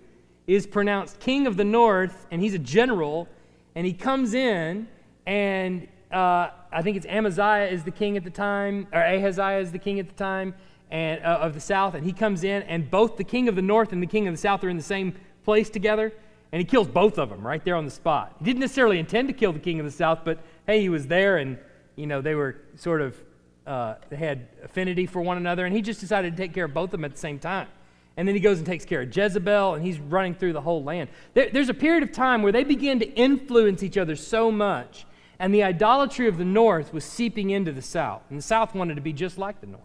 [0.48, 3.28] is pronounced king of the north, and he's a general,
[3.76, 4.88] and he comes in
[5.26, 9.70] and uh, I think it's Amaziah is the king at the time, or Ahaziah is
[9.70, 10.54] the king at the time,
[10.90, 13.62] and uh, of the south, and he comes in, and both the king of the
[13.62, 16.12] north and the king of the south are in the same place together,
[16.50, 18.34] and he kills both of them right there on the spot.
[18.40, 21.06] He didn't necessarily intend to kill the king of the south, but hey, he was
[21.06, 21.58] there, and
[22.00, 23.16] you know they were sort of
[23.66, 26.74] uh, they had affinity for one another, and he just decided to take care of
[26.74, 27.68] both of them at the same time.
[28.16, 30.82] And then he goes and takes care of Jezebel, and he's running through the whole
[30.82, 31.08] land.
[31.34, 35.06] There, there's a period of time where they begin to influence each other so much
[35.40, 38.20] and the idolatry of the north was seeping into the south.
[38.28, 39.82] And the south wanted to be just like the north.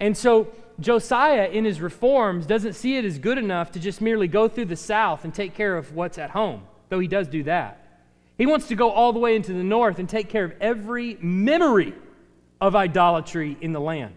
[0.00, 0.48] And so
[0.80, 4.64] Josiah, in his reforms, doesn't see it as good enough to just merely go through
[4.64, 7.85] the south and take care of what's at home, though he does do that.
[8.38, 11.16] He wants to go all the way into the north and take care of every
[11.20, 11.94] memory
[12.60, 14.14] of idolatry in the land.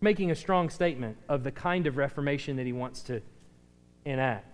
[0.00, 3.22] Making a strong statement of the kind of reformation that he wants to
[4.04, 4.46] enact.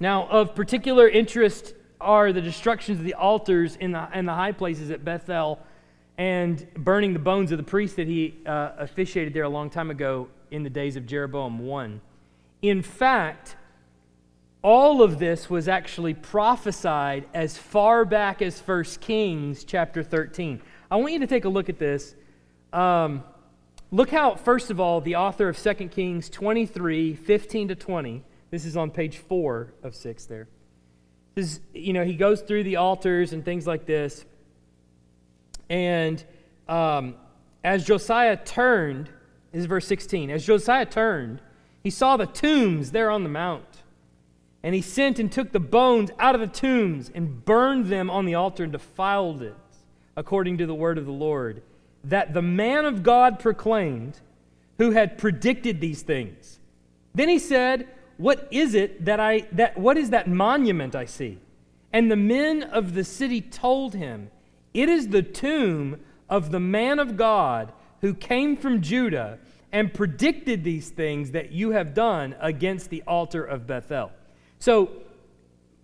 [0.00, 4.52] Now, of particular interest are the destructions of the altars in the, in the high
[4.52, 5.60] places at Bethel
[6.18, 9.90] and burning the bones of the priests that he uh, officiated there a long time
[9.90, 12.00] ago in the days of Jeroboam 1.
[12.62, 13.56] In fact,
[14.64, 20.60] all of this was actually prophesied as far back as 1 Kings chapter 13.
[20.90, 22.16] I want you to take a look at this.
[22.72, 23.22] Um,
[23.92, 28.64] look how, first of all, the author of 2 Kings 23 15 to 20, this
[28.64, 30.48] is on page 4 of 6 there
[31.36, 34.24] is, you know, he goes through the altars and things like this.
[35.68, 36.22] And
[36.68, 37.16] um,
[37.62, 39.06] as Josiah turned,
[39.52, 41.40] this is verse 16, as Josiah turned,
[41.82, 43.73] he saw the tombs there on the mount.
[44.64, 48.24] And he sent and took the bones out of the tombs and burned them on
[48.24, 49.54] the altar and defiled it,
[50.16, 51.62] according to the word of the Lord,
[52.02, 54.18] that the man of God proclaimed,
[54.78, 56.58] who had predicted these things.
[57.14, 61.38] Then he said, what is it that I that what is that monument I see?
[61.92, 64.30] And the men of the city told him,
[64.72, 69.38] It is the tomb of the man of God who came from Judah
[69.72, 74.12] and predicted these things that you have done against the altar of Bethel.
[74.64, 74.88] So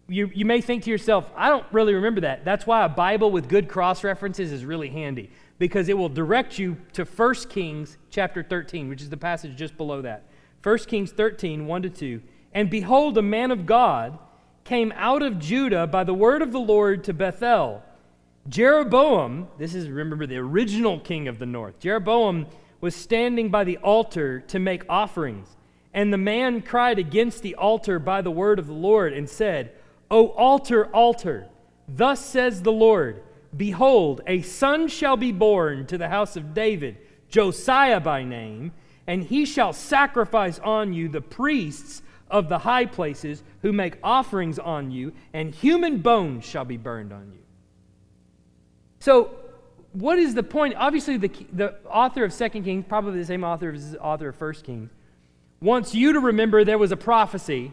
[0.09, 2.47] you, you may think to yourself, I don't really remember that.
[2.47, 6.59] That's why a Bible with good cross references is really handy because it will direct
[6.59, 10.23] you to 1 Kings chapter 13, which is the passage just below that.
[10.63, 12.23] 1 Kings 13, 1 to 2.
[12.55, 14.19] And behold, a man of God
[14.65, 17.83] came out of Judah by the word of the Lord to Bethel.
[18.49, 21.79] Jeroboam, this is, remember, the original king of the north.
[21.81, 22.47] Jeroboam
[22.81, 25.55] was standing by the altar to make offerings.
[25.93, 29.73] And the man cried against the altar by the word of the Lord and said,
[30.11, 31.49] O altar, altar,
[31.89, 33.23] thus says the Lord,
[33.57, 36.99] Behold, a son shall be born to the house of David,
[37.29, 38.73] Josiah by name,
[39.07, 44.59] and he shall sacrifice on you the priests of the high places who make offerings
[44.61, 47.41] on you, and human bones shall be burned on you.
[49.01, 49.35] So,
[49.93, 50.75] what is the point?
[50.77, 54.37] Obviously, the, the author of Second Kings, probably the same author as the author of
[54.37, 54.91] First Kings,
[55.61, 57.73] wants you to remember there was a prophecy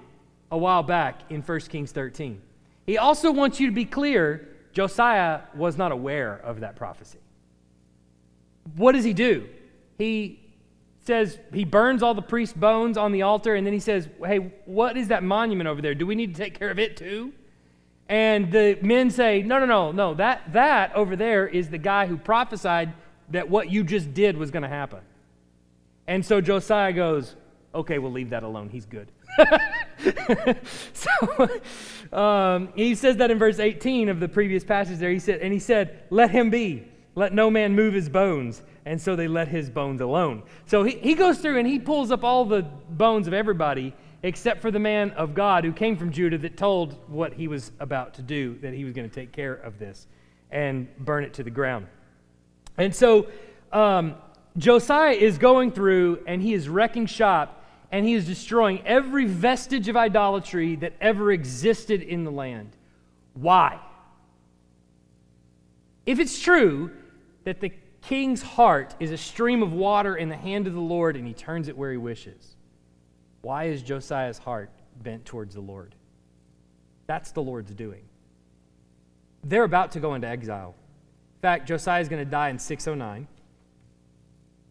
[0.51, 2.41] a while back in 1 Kings 13.
[2.85, 7.19] He also wants you to be clear Josiah was not aware of that prophecy.
[8.75, 9.47] What does he do?
[9.97, 10.39] He
[11.05, 14.51] says he burns all the priest's bones on the altar, and then he says, Hey,
[14.65, 15.95] what is that monument over there?
[15.95, 17.33] Do we need to take care of it too?
[18.09, 20.13] And the men say, No, no, no, no.
[20.13, 22.93] That, that over there is the guy who prophesied
[23.29, 24.99] that what you just did was going to happen.
[26.07, 27.35] And so Josiah goes,
[27.75, 28.69] Okay, we'll leave that alone.
[28.69, 29.11] He's good.
[30.93, 35.11] so um, he says that in verse 18 of the previous passage there.
[35.11, 36.87] He said, and he said, Let him be.
[37.15, 38.61] Let no man move his bones.
[38.85, 40.43] And so they let his bones alone.
[40.65, 44.61] So he, he goes through and he pulls up all the bones of everybody except
[44.61, 48.13] for the man of God who came from Judah that told what he was about
[48.15, 50.07] to do, that he was going to take care of this
[50.51, 51.87] and burn it to the ground.
[52.77, 53.27] And so
[53.71, 54.15] um,
[54.57, 57.56] Josiah is going through and he is wrecking shop
[57.91, 62.75] and he is destroying every vestige of idolatry that ever existed in the land.
[63.33, 63.79] Why?
[66.05, 66.91] If it's true
[67.43, 67.71] that the
[68.01, 71.33] king's heart is a stream of water in the hand of the Lord and he
[71.33, 72.55] turns it where he wishes,
[73.41, 74.69] why is Josiah's heart
[75.01, 75.95] bent towards the Lord?
[77.05, 78.03] That's the Lord's doing.
[79.43, 80.75] They're about to go into exile.
[81.37, 83.27] In fact, Josiah is going to die in 609.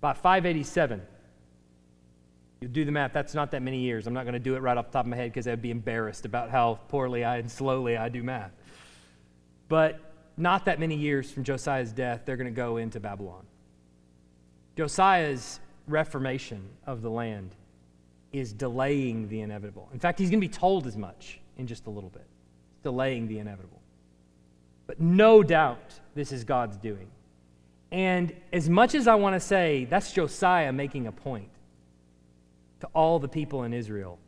[0.01, 1.01] By 587,
[2.61, 4.07] you do the math, that's not that many years.
[4.07, 5.61] I'm not going to do it right off the top of my head because I'd
[5.61, 8.53] be embarrassed about how poorly I and slowly I do math.
[9.69, 10.01] But
[10.37, 13.45] not that many years from Josiah's death, they're going to go into Babylon.
[14.77, 17.55] Josiah's reformation of the land
[18.33, 19.89] is delaying the inevitable.
[19.93, 22.27] In fact, he's going to be told as much in just a little bit,
[22.83, 23.81] delaying the inevitable.
[24.87, 27.09] But no doubt this is God's doing.
[27.93, 31.49] And as much as I want to say that's Josiah making a point,
[32.81, 34.19] to all the people in Israel.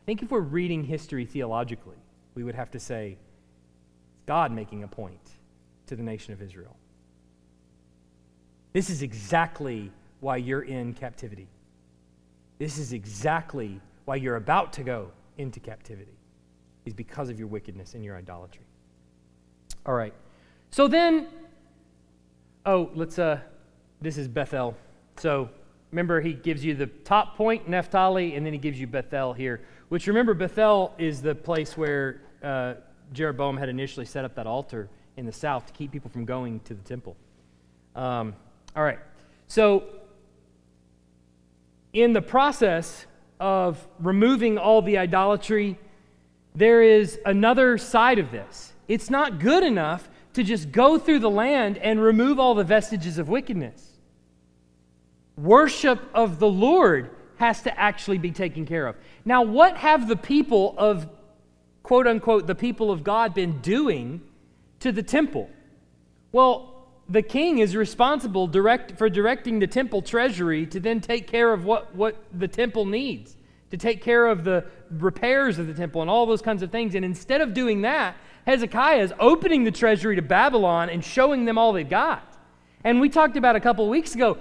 [0.00, 1.96] I think if we're reading history theologically,
[2.34, 3.16] we would have to say,
[4.26, 5.30] God making a point
[5.86, 6.76] to the nation of Israel.
[8.72, 11.48] This is exactly why you're in captivity.
[12.58, 16.16] This is exactly why you're about to go into captivity,
[16.84, 18.64] is because of your wickedness and your idolatry.
[19.86, 20.14] All right.
[20.70, 21.28] So then,
[22.66, 23.40] oh, let's, uh,
[24.00, 24.76] this is Bethel.
[25.16, 25.50] So
[25.94, 29.60] Remember, he gives you the top point, Naphtali, and then he gives you Bethel here,
[29.90, 32.74] which remember, Bethel is the place where uh,
[33.12, 36.58] Jeroboam had initially set up that altar in the south to keep people from going
[36.64, 37.16] to the temple.
[37.94, 38.34] Um,
[38.74, 38.98] all right.
[39.46, 39.84] So,
[41.92, 43.06] in the process
[43.38, 45.78] of removing all the idolatry,
[46.56, 48.72] there is another side of this.
[48.88, 53.16] It's not good enough to just go through the land and remove all the vestiges
[53.18, 53.93] of wickedness
[55.36, 58.96] worship of the Lord has to actually be taken care of.
[59.24, 61.08] Now, what have the people of,
[61.82, 64.22] quote unquote, the people of God been doing
[64.80, 65.50] to the temple?
[66.32, 71.52] Well, the king is responsible direct, for directing the temple treasury to then take care
[71.52, 73.36] of what, what the temple needs,
[73.70, 76.94] to take care of the repairs of the temple and all those kinds of things.
[76.94, 78.16] And instead of doing that,
[78.46, 82.30] Hezekiah is opening the treasury to Babylon and showing them all they've got.
[82.84, 84.38] And we talked about a couple weeks ago,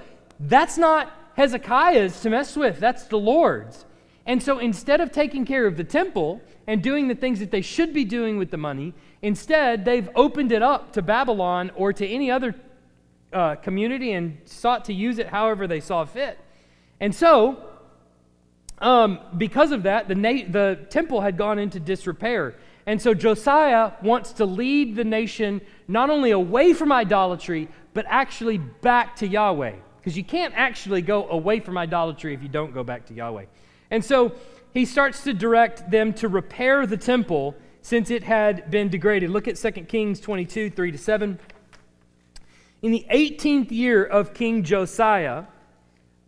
[0.49, 3.85] that's not Hezekiah's to mess with, that's the Lord's.
[4.25, 7.61] And so instead of taking care of the temple and doing the things that they
[7.61, 12.07] should be doing with the money, instead they've opened it up to Babylon or to
[12.07, 12.55] any other
[13.33, 16.39] uh, community and sought to use it however they saw fit.
[16.99, 17.69] And so,
[18.79, 22.55] um, because of that, the, na- the temple had gone into disrepair.
[22.85, 28.57] And so Josiah wants to lead the nation not only away from idolatry, but actually
[28.57, 32.83] back to Yahweh because you can't actually go away from idolatry if you don't go
[32.83, 33.45] back to Yahweh.
[33.89, 34.33] And so
[34.73, 39.29] he starts to direct them to repair the temple since it had been degraded.
[39.29, 41.39] Look at 2 Kings 22 3 to 7.
[42.81, 45.45] In the 18th year of King Josiah,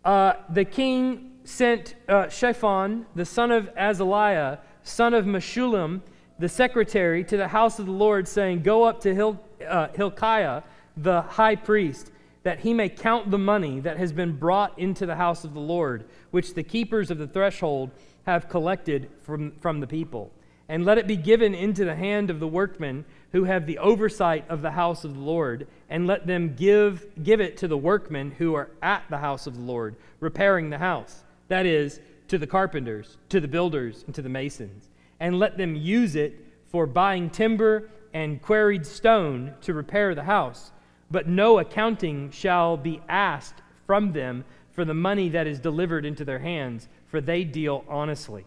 [0.06, 6.00] uh, the king sent uh, Shaphan, the son of Azaliah, son of Meshullam,
[6.38, 10.62] the secretary, to the house of the Lord, saying, Go up to Hil- uh, Hilkiah,
[10.96, 12.10] the high priest
[12.46, 15.58] that he may count the money that has been brought into the house of the
[15.58, 17.90] Lord, which the keepers of the threshold
[18.24, 20.30] have collected from, from the people.
[20.68, 24.48] And let it be given into the hand of the workmen who have the oversight
[24.48, 28.30] of the house of the Lord, and let them give, give it to the workmen
[28.30, 31.24] who are at the house of the Lord, repairing the house.
[31.48, 34.88] That is, to the carpenters, to the builders, and to the masons.
[35.18, 40.70] And let them use it for buying timber and quarried stone to repair the house.
[41.10, 46.24] But no accounting shall be asked from them for the money that is delivered into
[46.24, 48.44] their hands, for they deal honestly.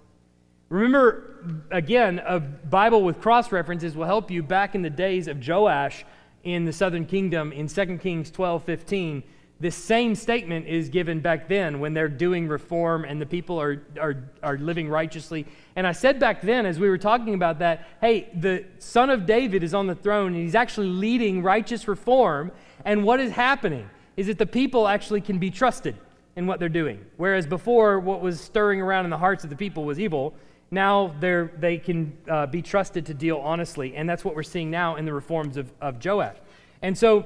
[0.70, 5.46] Remember, again, a Bible with cross references will help you back in the days of
[5.46, 6.06] Joash
[6.44, 9.24] in the southern kingdom in 2 Kings 12 15.
[9.62, 13.82] This same statement is given back then when they're doing reform and the people are,
[14.00, 15.46] are, are living righteously.
[15.76, 19.26] And I said back then, as we were talking about that, hey, the son of
[19.26, 22.54] David is on the throne and he's actually leading righteous reform.
[22.86, 25.98] And what is happening is that the people actually can be trusted
[26.38, 27.06] in what they're doing.
[27.18, 30.36] Whereas before, what was stirring around in the hearts of the people was evil.
[30.72, 33.94] Now they're, they can uh, be trusted to deal honestly.
[33.98, 36.38] And that's what we're seeing now in the reforms of, of Joash.
[36.82, 37.26] And so,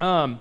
[0.00, 0.40] um,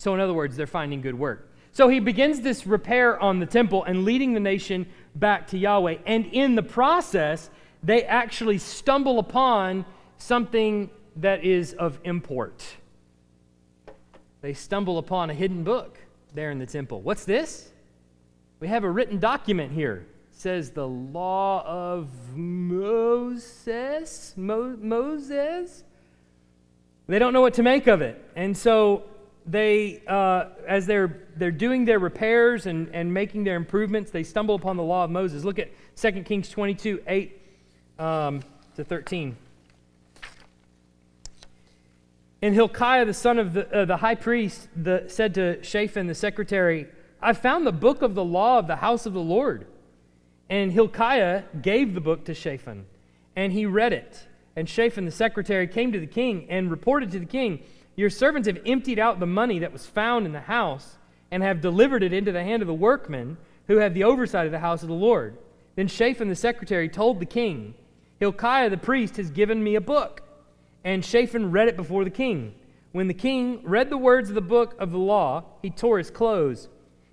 [0.00, 1.52] so, in other words, they're finding good work.
[1.72, 5.98] So he begins this repair on the temple and leading the nation back to Yahweh.
[6.06, 7.50] And in the process,
[7.82, 9.84] they actually stumble upon
[10.16, 12.64] something that is of import.
[14.40, 15.98] They stumble upon a hidden book
[16.32, 17.02] there in the temple.
[17.02, 17.70] What's this?
[18.58, 20.06] We have a written document here.
[20.32, 24.32] It says the law of Moses.
[24.34, 25.84] Mo- Moses?
[27.06, 28.24] They don't know what to make of it.
[28.34, 29.04] And so
[29.46, 34.54] they, uh, as they're, they're doing their repairs and, and making their improvements, they stumble
[34.54, 35.44] upon the law of Moses.
[35.44, 37.40] Look at 2 Kings 22 8
[37.98, 38.42] um,
[38.76, 39.36] to 13.
[42.42, 46.14] And Hilkiah, the son of the, uh, the high priest, the, said to Shaphan, the
[46.14, 46.86] secretary,
[47.20, 49.66] I found the book of the law of the house of the Lord.
[50.48, 52.86] And Hilkiah gave the book to Shaphan,
[53.36, 54.26] and he read it.
[54.56, 57.62] And Shaphan, the secretary, came to the king and reported to the king,
[58.00, 60.96] Your servants have emptied out the money that was found in the house
[61.30, 63.36] and have delivered it into the hand of the workmen
[63.68, 65.36] who have the oversight of the house of the Lord.
[65.76, 67.74] Then Shaphan, the secretary, told the king,
[68.18, 70.22] Hilkiah, the priest, has given me a book.
[70.82, 72.54] And Shaphan read it before the king.
[72.92, 76.10] When the king read the words of the book of the law, he tore his
[76.10, 76.70] clothes.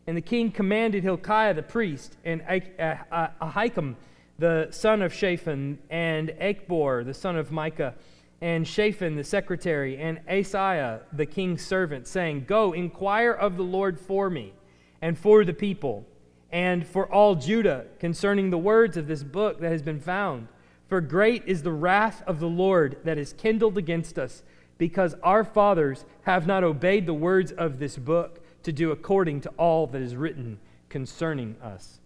[0.07, 3.97] And the king commanded Hilkiah the priest, and uh, uh, Ahikam
[4.39, 7.93] the son of Shaphan, and Achbor the son of Micah,
[8.41, 13.99] and Shaphan the secretary, and Asaiah the king's servant, saying, Go, inquire of the Lord
[13.99, 14.53] for me,
[15.01, 16.05] and for the people,
[16.51, 20.47] and for all Judah concerning the words of this book that has been found.
[20.87, 24.43] For great is the wrath of the Lord that is kindled against us,
[24.77, 29.49] because our fathers have not obeyed the words of this book to do according to
[29.57, 30.59] all that is written
[30.89, 31.99] concerning us.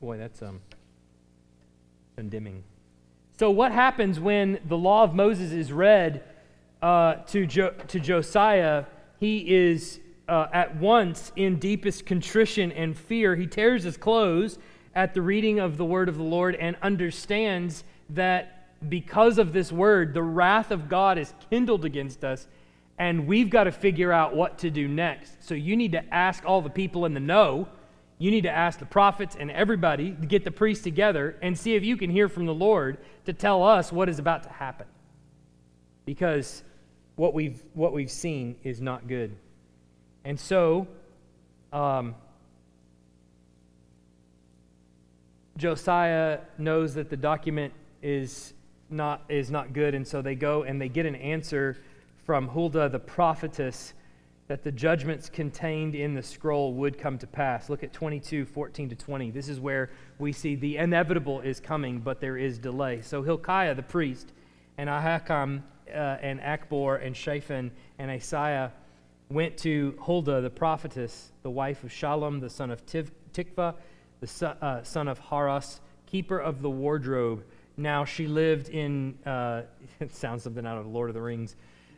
[0.00, 0.60] Boy, that's um,
[2.16, 2.62] condemning.
[3.38, 6.24] So, what happens when the law of Moses is read
[6.80, 8.86] uh, to, jo- to Josiah?
[9.20, 13.36] He is uh, at once in deepest contrition and fear.
[13.36, 14.58] He tears his clothes
[14.94, 19.70] at the reading of the word of the Lord and understands that because of this
[19.70, 22.46] word, the wrath of God is kindled against us,
[22.98, 25.46] and we've got to figure out what to do next.
[25.46, 27.68] So you need to ask all the people in the know.
[28.18, 31.74] You need to ask the prophets and everybody to get the priests together and see
[31.74, 34.86] if you can hear from the Lord to tell us what is about to happen.
[36.06, 36.62] Because
[37.16, 39.36] what we've, what we've seen is not good.
[40.24, 40.86] And so,
[41.72, 42.14] um,
[45.56, 48.54] Josiah knows that the document is
[48.90, 51.76] not, is not good, and so they go and they get an answer
[52.24, 53.94] from Huldah the prophetess
[54.48, 57.68] that the judgments contained in the scroll would come to pass.
[57.68, 59.30] Look at 22, 14 to 20.
[59.32, 63.00] This is where we see the inevitable is coming, but there is delay.
[63.00, 64.32] So Hilkiah the priest,
[64.78, 68.70] and Ahikam, uh, and Achbor, and Shaphan, and Asaiah
[69.30, 73.74] went to Huldah the prophetess, the wife of Shallum, the son of Tiv- Tikvah,
[74.20, 77.44] the son, uh, son of Harhas, keeper of the wardrobe.
[77.76, 79.62] Now she lived in, uh,
[80.00, 81.56] it sounds something out of Lord of the Rings.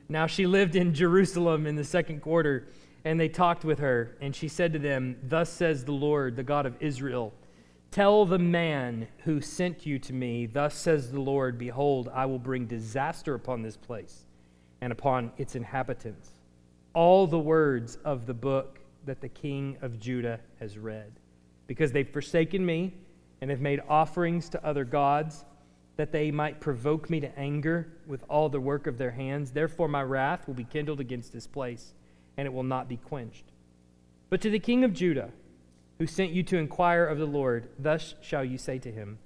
[0.08, 2.66] Now she lived in Jerusalem in the second quarter,
[3.04, 6.42] and they talked with her, and she said to them, Thus says the Lord, the
[6.42, 7.34] God of Israel,
[7.90, 12.38] Tell the man who sent you to me, Thus says the Lord, Behold, I will
[12.38, 14.24] bring disaster upon this place
[14.80, 16.30] and upon its inhabitants.
[16.94, 21.12] All the words of the book that the king of Judah has read
[21.66, 22.94] because they've forsaken me
[23.40, 25.44] and have made offerings to other gods
[25.98, 29.50] that they might provoke me to anger with all the work of their hands.
[29.50, 31.92] Therefore, my wrath will be kindled against this place,
[32.36, 33.46] and it will not be quenched.
[34.30, 35.30] But to the king of Judah,
[35.98, 39.18] who sent you to inquire of the Lord, thus shall you say to him,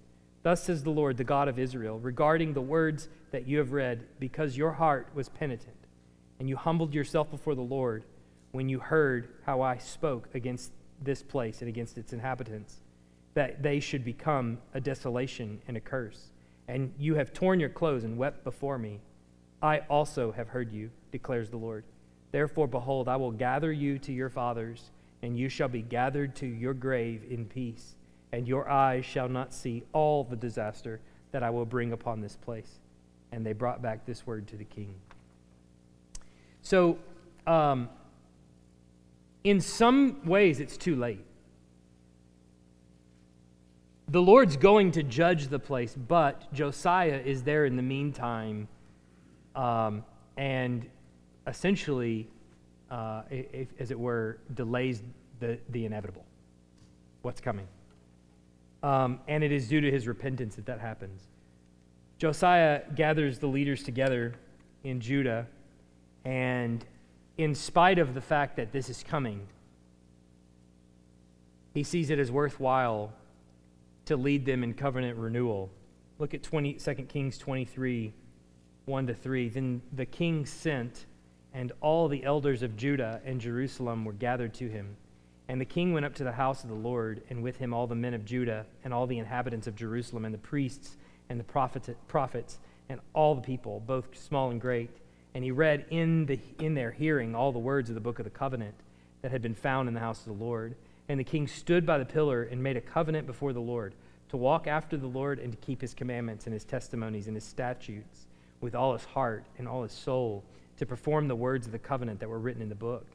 [0.42, 4.06] Thus says the Lord, the God of Israel, regarding the words that you have read,
[4.18, 5.76] because your heart was penitent,
[6.40, 8.04] and you humbled yourself before the Lord
[8.52, 12.80] when you heard how I spoke against this place and against its inhabitants,
[13.34, 16.31] that they should become a desolation and a curse
[16.68, 19.00] and you have torn your clothes and wept before me.
[19.60, 21.84] I also have heard you, declares the Lord.
[22.30, 24.90] Therefore, behold, I will gather you to your fathers,
[25.22, 27.94] and you shall be gathered to your grave in peace,
[28.32, 31.00] and your eyes shall not see all the disaster
[31.30, 32.80] that I will bring upon this place.
[33.30, 34.94] And they brought back this word to the king.
[36.62, 36.98] So,
[37.46, 37.88] um,
[39.44, 41.24] in some ways, it's too late
[44.12, 48.68] the Lord's going to judge the place, but Josiah is there in the meantime
[49.56, 50.04] um,
[50.36, 50.86] and
[51.46, 52.28] essentially,
[52.90, 55.02] uh, if, as it were, delays
[55.40, 56.26] the, the inevitable,
[57.22, 57.66] what's coming.
[58.82, 61.22] Um, and it is due to his repentance that that happens.
[62.18, 64.34] Josiah gathers the leaders together
[64.84, 65.46] in Judah,
[66.26, 66.84] and
[67.38, 69.46] in spite of the fact that this is coming,
[71.72, 73.10] he sees it as worthwhile
[74.06, 75.70] to lead them in covenant renewal.
[76.18, 78.12] Look at 20, 2 Kings 23
[78.84, 79.48] 1 to 3.
[79.48, 81.06] Then the king sent,
[81.54, 84.96] and all the elders of Judah and Jerusalem were gathered to him.
[85.48, 87.86] And the king went up to the house of the Lord, and with him all
[87.86, 90.96] the men of Judah, and all the inhabitants of Jerusalem, and the priests,
[91.28, 91.44] and the
[92.08, 94.90] prophets, and all the people, both small and great.
[95.34, 98.24] And he read in, the, in their hearing all the words of the book of
[98.24, 98.74] the covenant
[99.22, 100.74] that had been found in the house of the Lord.
[101.08, 103.94] And the king stood by the pillar and made a covenant before the Lord
[104.28, 107.44] to walk after the Lord and to keep his commandments and his testimonies and his
[107.44, 108.26] statutes
[108.60, 110.42] with all his heart and all his soul,
[110.78, 113.06] to perform the words of the covenant that were written in the book.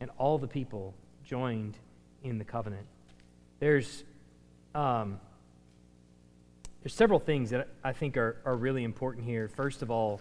[0.00, 1.76] And all the people joined
[2.22, 2.86] in the covenant.
[3.58, 4.04] There's,
[4.74, 5.18] um,
[6.82, 9.48] there's several things that I think are, are really important here.
[9.48, 10.20] First of all,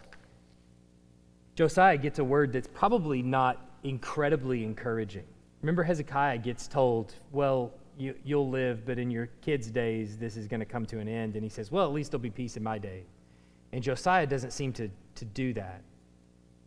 [1.56, 5.26] Josiah gets a word that's probably not incredibly encouraging.
[5.62, 10.48] Remember, Hezekiah gets told, Well, you, will live, but in your kids' days, this is
[10.48, 11.36] going to come to an end.
[11.36, 13.04] And he says, Well, at least there'll be peace in my day.
[13.74, 15.82] And Josiah doesn't seem to, to do that.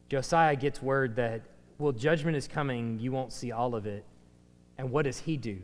[0.09, 1.43] Josiah gets word that,
[1.78, 4.05] Well, judgment is coming, you won't see all of it.
[4.76, 5.59] And what does he do?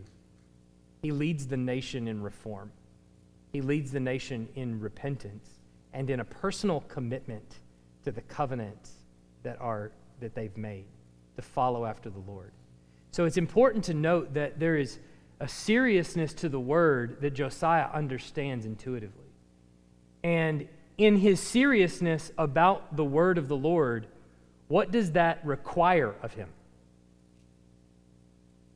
[1.03, 2.73] He leads the nation in reform,
[3.53, 5.49] he leads the nation in repentance
[5.93, 7.57] and in a personal commitment
[8.05, 8.93] to the covenants
[9.43, 10.85] that, are, that they've made
[11.37, 12.53] to follow after the Lord.
[13.19, 15.01] So it's important to note that there is
[15.41, 19.27] a seriousness to the word that Josiah understands intuitively.
[20.23, 24.07] And in his seriousness about the word of the Lord,
[24.69, 26.49] what does that require of him?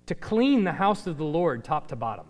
[0.07, 2.27] To clean the house of the Lord top to bottom.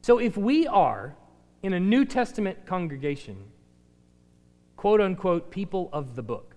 [0.00, 1.14] So if we are
[1.62, 3.36] in a New Testament congregation,
[4.78, 6.55] quote unquote, people of the book,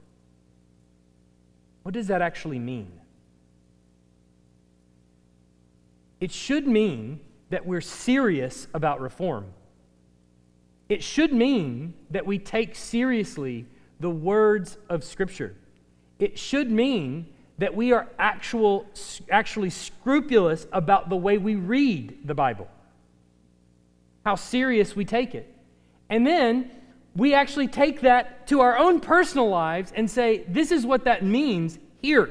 [1.90, 2.92] what does that actually mean?
[6.20, 7.20] It should mean
[7.50, 9.48] that we're serious about reform.
[10.88, 13.66] It should mean that we take seriously
[14.00, 15.56] the words of Scripture.
[16.20, 17.26] It should mean
[17.58, 18.86] that we are actual,
[19.32, 22.68] actually scrupulous about the way we read the Bible,
[24.24, 25.52] how serious we take it.
[26.08, 26.70] And then
[27.16, 31.24] we actually take that to our own personal lives and say, this is what that
[31.24, 32.30] means here.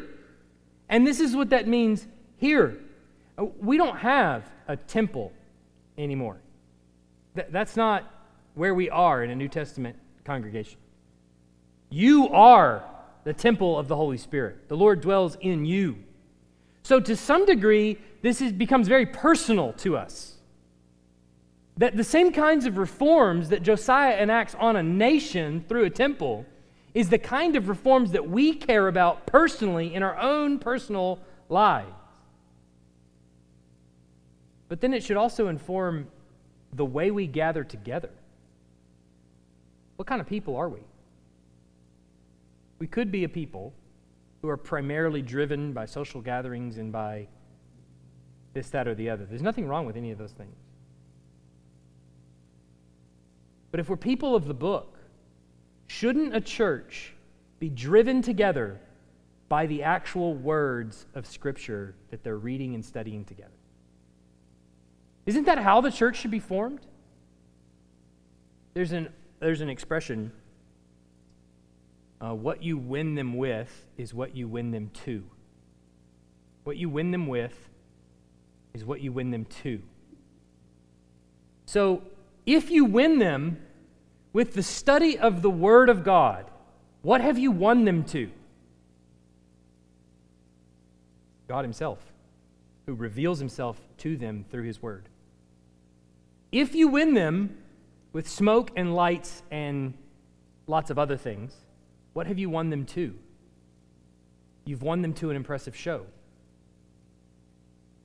[0.88, 2.06] And this is what that means
[2.36, 2.78] here.
[3.60, 5.32] We don't have a temple
[5.96, 6.38] anymore.
[7.34, 8.04] Th- that's not
[8.54, 10.78] where we are in a New Testament congregation.
[11.90, 12.84] You are
[13.24, 15.98] the temple of the Holy Spirit, the Lord dwells in you.
[16.82, 20.37] So, to some degree, this is, becomes very personal to us.
[21.78, 26.44] That the same kinds of reforms that Josiah enacts on a nation through a temple
[26.92, 31.92] is the kind of reforms that we care about personally in our own personal lives.
[34.68, 36.08] But then it should also inform
[36.72, 38.10] the way we gather together.
[39.96, 40.80] What kind of people are we?
[42.80, 43.72] We could be a people
[44.42, 47.28] who are primarily driven by social gatherings and by
[48.52, 49.24] this, that, or the other.
[49.24, 50.56] There's nothing wrong with any of those things.
[53.70, 54.98] But if we're people of the book,
[55.86, 57.14] shouldn't a church
[57.58, 58.80] be driven together
[59.48, 63.50] by the actual words of Scripture that they're reading and studying together?
[65.26, 66.80] Isn't that how the church should be formed?
[68.74, 69.08] There's an,
[69.40, 70.32] there's an expression
[72.20, 75.24] uh, what you win them with is what you win them to.
[76.64, 77.68] What you win them with
[78.74, 79.80] is what you win them to.
[81.66, 82.02] So,
[82.48, 83.58] if you win them
[84.32, 86.50] with the study of the Word of God,
[87.02, 88.30] what have you won them to?
[91.46, 91.98] God Himself,
[92.86, 95.10] who reveals Himself to them through His Word.
[96.50, 97.58] If you win them
[98.14, 99.92] with smoke and lights and
[100.66, 101.54] lots of other things,
[102.14, 103.14] what have you won them to?
[104.64, 106.06] You've won them to an impressive show.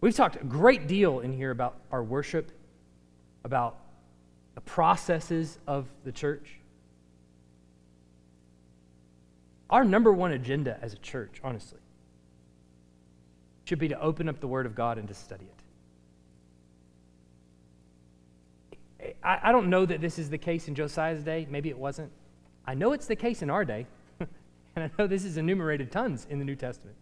[0.01, 2.51] We've talked a great deal in here about our worship,
[3.45, 3.77] about
[4.55, 6.59] the processes of the church.
[9.69, 11.79] Our number one agenda as a church, honestly,
[13.65, 15.53] should be to open up the Word of God and to study it.
[19.23, 21.47] I, I don't know that this is the case in Josiah's day.
[21.49, 22.11] Maybe it wasn't.
[22.65, 23.87] I know it's the case in our day.
[24.19, 26.95] and I know this is enumerated tons in the New Testament.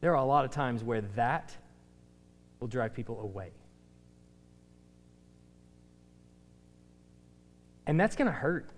[0.00, 1.56] There are a lot of times where that
[2.60, 3.50] will drive people away.
[7.86, 8.70] And that's going to hurt.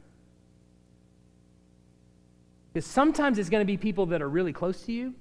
[2.72, 5.14] Because sometimes it's going to be people that are really close to you.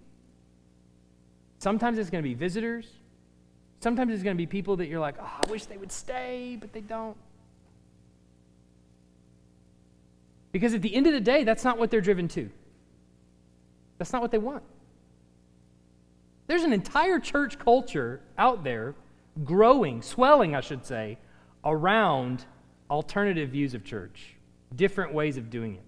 [1.60, 2.88] Sometimes it's going to be visitors.
[3.80, 6.58] Sometimes it's going to be people that you're like, oh, I wish they would stay,
[6.60, 7.16] but they don't.
[10.52, 12.50] Because at the end of the day, that's not what they're driven to.
[13.98, 14.64] That's not what they want.
[16.48, 18.96] There's an entire church culture out there
[19.44, 21.18] growing, swelling, I should say,
[21.64, 22.46] around
[22.90, 24.36] alternative views of church,
[24.76, 25.84] different ways of doing it.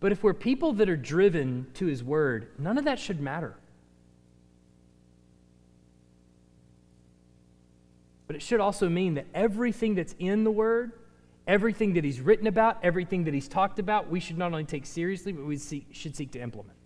[0.00, 3.54] But if we're people that are driven to His Word, none of that should matter.
[8.26, 10.92] But it should also mean that everything that's in the Word,
[11.46, 14.86] everything that He's written about, everything that He's talked about, we should not only take
[14.86, 15.58] seriously, but we
[15.92, 16.78] should seek to implement.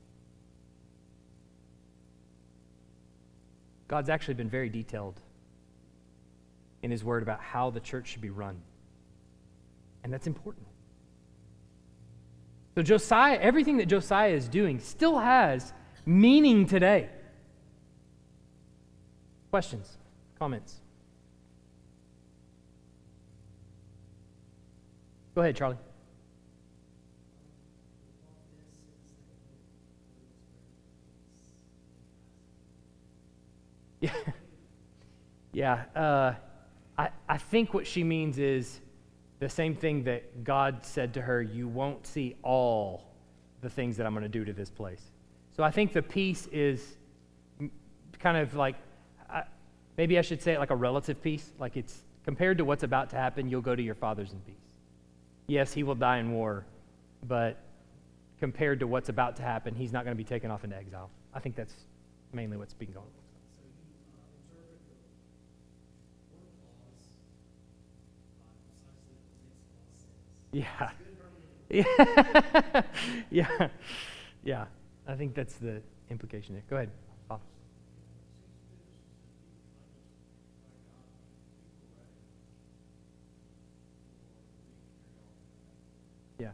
[3.86, 5.20] God's actually been very detailed
[6.82, 8.60] in His Word about how the church should be run.
[10.04, 10.66] And that's important.
[12.74, 15.72] So, Josiah, everything that Josiah is doing still has
[16.04, 17.08] meaning today.
[19.50, 19.96] Questions,
[20.38, 20.80] comments?
[25.34, 25.76] Go ahead, Charlie.
[34.00, 34.10] Yeah.
[35.54, 35.84] Yeah.
[35.96, 36.34] Uh,
[36.98, 38.80] I, I think what she means is
[39.38, 43.04] the same thing that God said to her, You won't see all
[43.60, 45.02] the things that I'm going to do to this place.
[45.56, 46.96] So I think the peace is
[48.18, 48.76] kind of like,
[49.96, 51.52] maybe I should say it like a relative peace.
[51.58, 54.56] Like it's compared to what's about to happen, you'll go to your father's in peace.
[55.46, 56.64] Yes, he will die in war,
[57.26, 57.58] but
[58.40, 61.10] compared to what's about to happen, he's not going to be taken off into exile.
[61.32, 61.74] I think that's
[62.32, 63.23] mainly what's been going on.
[70.54, 70.90] Yeah.
[71.70, 71.84] Yeah.
[73.30, 73.68] yeah.
[74.44, 74.66] Yeah.
[75.08, 76.64] I think that's the implication there.
[76.70, 76.90] Go ahead.
[86.38, 86.50] Yeah.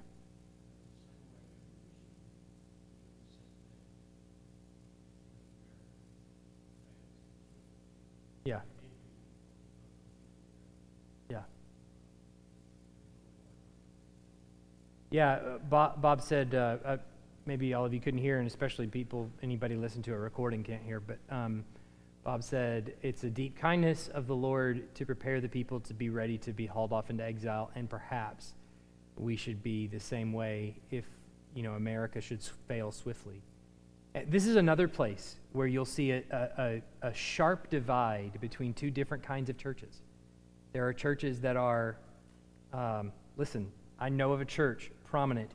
[8.45, 8.61] Yeah.
[15.11, 16.97] Yeah, uh, Bob, Bob, said uh, uh,
[17.45, 20.85] maybe all of you couldn't hear, and especially people, anybody listen to a recording can't
[20.85, 21.65] hear, but um,
[22.23, 26.11] Bob said it's a deep kindness of the Lord to prepare the people to be
[26.11, 28.55] ready to be hauled off into exile, and perhaps
[29.17, 31.05] we should be the same way if
[31.57, 33.43] you know America should fail swiftly.
[34.15, 38.93] Uh, this is another place where you'll see a, a, a sharp divide between two
[38.93, 40.03] different kinds of churches.
[40.73, 41.97] There are churches that are,
[42.73, 45.51] um, listen, I know of a church prominent,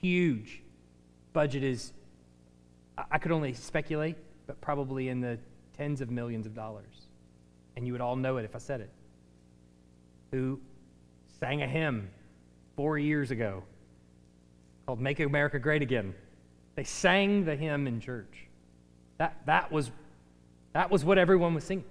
[0.00, 0.62] huge.
[1.32, 1.92] Budget is,
[3.10, 5.38] I could only speculate, but probably in the
[5.76, 7.06] tens of millions of dollars.
[7.76, 8.90] And you would all know it if I said it.
[10.32, 10.60] Who
[11.40, 12.10] sang a hymn
[12.76, 13.62] four years ago
[14.86, 16.14] called Make America Great Again.
[16.74, 18.46] They sang the hymn in church.
[19.18, 19.90] That, that, was,
[20.72, 21.84] that was what everyone was singing.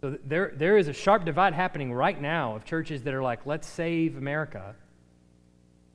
[0.00, 3.46] So there, there is a sharp divide happening right now of churches that are like,
[3.46, 4.74] let's save America.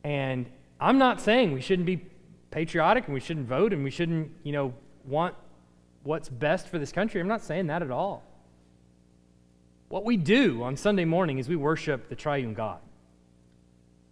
[0.03, 2.05] And I'm not saying we shouldn't be
[2.51, 4.73] patriotic and we shouldn't vote and we shouldn't, you know,
[5.05, 5.35] want
[6.03, 7.19] what's best for this country.
[7.19, 8.23] I'm not saying that at all.
[9.89, 12.79] What we do on Sunday morning is we worship the triune God,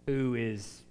[0.06, 0.82] who is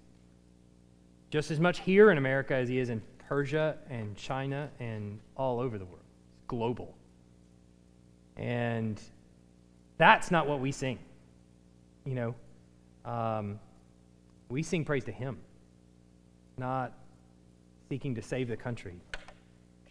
[1.30, 5.60] just as much here in America as he is in Persia and China and all
[5.60, 6.06] over the world.
[6.36, 6.96] It's global.
[8.38, 9.02] And
[9.98, 11.00] that's not what we sing.
[12.06, 12.36] You know,
[13.04, 13.60] um,
[14.50, 15.38] we sing praise to him,
[16.58, 16.94] not
[17.90, 18.96] seeking to save the country,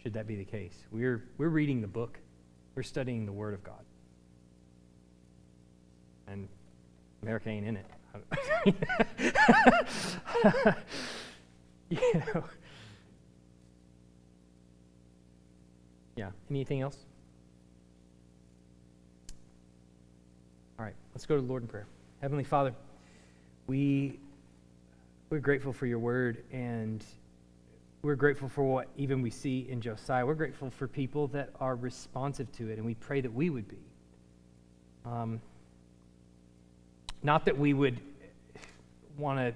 [0.01, 0.85] should that be the case.
[0.91, 2.19] We're, we're reading the book,
[2.75, 3.83] we're studying the Word of God.
[6.27, 6.47] And
[7.21, 7.85] America ain't in it.
[11.89, 12.43] you know.
[16.15, 16.31] Yeah.
[16.49, 16.97] Anything else?
[20.79, 20.95] All right.
[21.13, 21.87] Let's go to the Lord in prayer.
[22.21, 22.73] Heavenly Father,
[23.67, 24.19] we
[25.29, 27.03] we're grateful for your word and
[28.01, 30.25] we're grateful for what even we see in Josiah.
[30.25, 33.67] We're grateful for people that are responsive to it, and we pray that we would
[33.67, 33.79] be.
[35.05, 35.41] Um,
[37.23, 37.99] not that we would
[39.17, 39.53] want to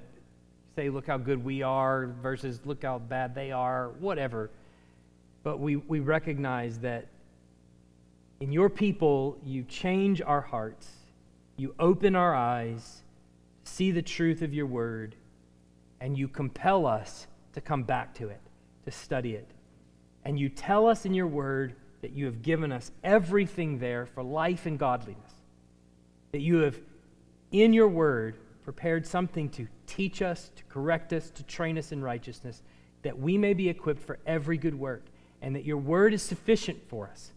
[0.75, 4.49] say, look how good we are versus look how bad they are, whatever.
[5.43, 7.07] But we, we recognize that
[8.39, 10.89] in your people, you change our hearts,
[11.57, 13.03] you open our eyes,
[13.63, 15.15] see the truth of your word,
[16.01, 18.41] and you compel us to come back to it,
[18.83, 19.47] to study it.
[20.25, 24.23] And you tell us in your word that you have given us everything there for
[24.23, 25.31] life and godliness,
[26.31, 26.79] that you have
[27.51, 32.01] in your word prepared something to teach us, to correct us, to train us in
[32.01, 32.63] righteousness,
[33.03, 35.05] that we may be equipped for every good work,
[35.41, 37.31] and that your word is sufficient for us.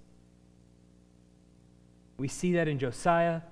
[2.16, 3.42] We see that in Josiah.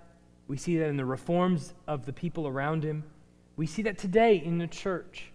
[0.49, 3.05] We see that in the reforms of the people around him.
[3.63, 5.31] We see that today in the church.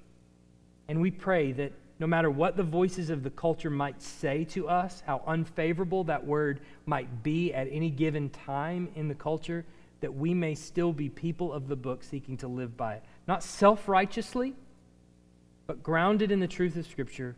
[0.89, 4.67] And we pray that no matter what the voices of the culture might say to
[4.67, 9.65] us, how unfavorable that word might be at any given time in the culture,
[10.01, 13.03] that we may still be people of the book seeking to live by it.
[13.29, 14.55] Not self righteously,
[15.65, 17.33] but grounded in the truth of Scripture,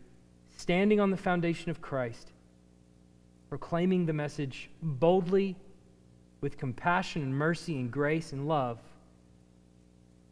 [0.56, 2.32] standing on the foundation of Christ,
[3.48, 5.54] proclaiming the message boldly
[6.40, 8.80] with compassion and mercy and grace and love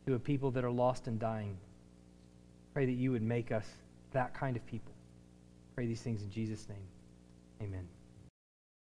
[0.08, 1.54] to a people that are lost and dying.
[2.72, 3.66] Pray that you would make us
[4.12, 4.92] that kind of people.
[5.74, 7.68] Pray these things in Jesus' name.
[7.68, 7.86] Amen.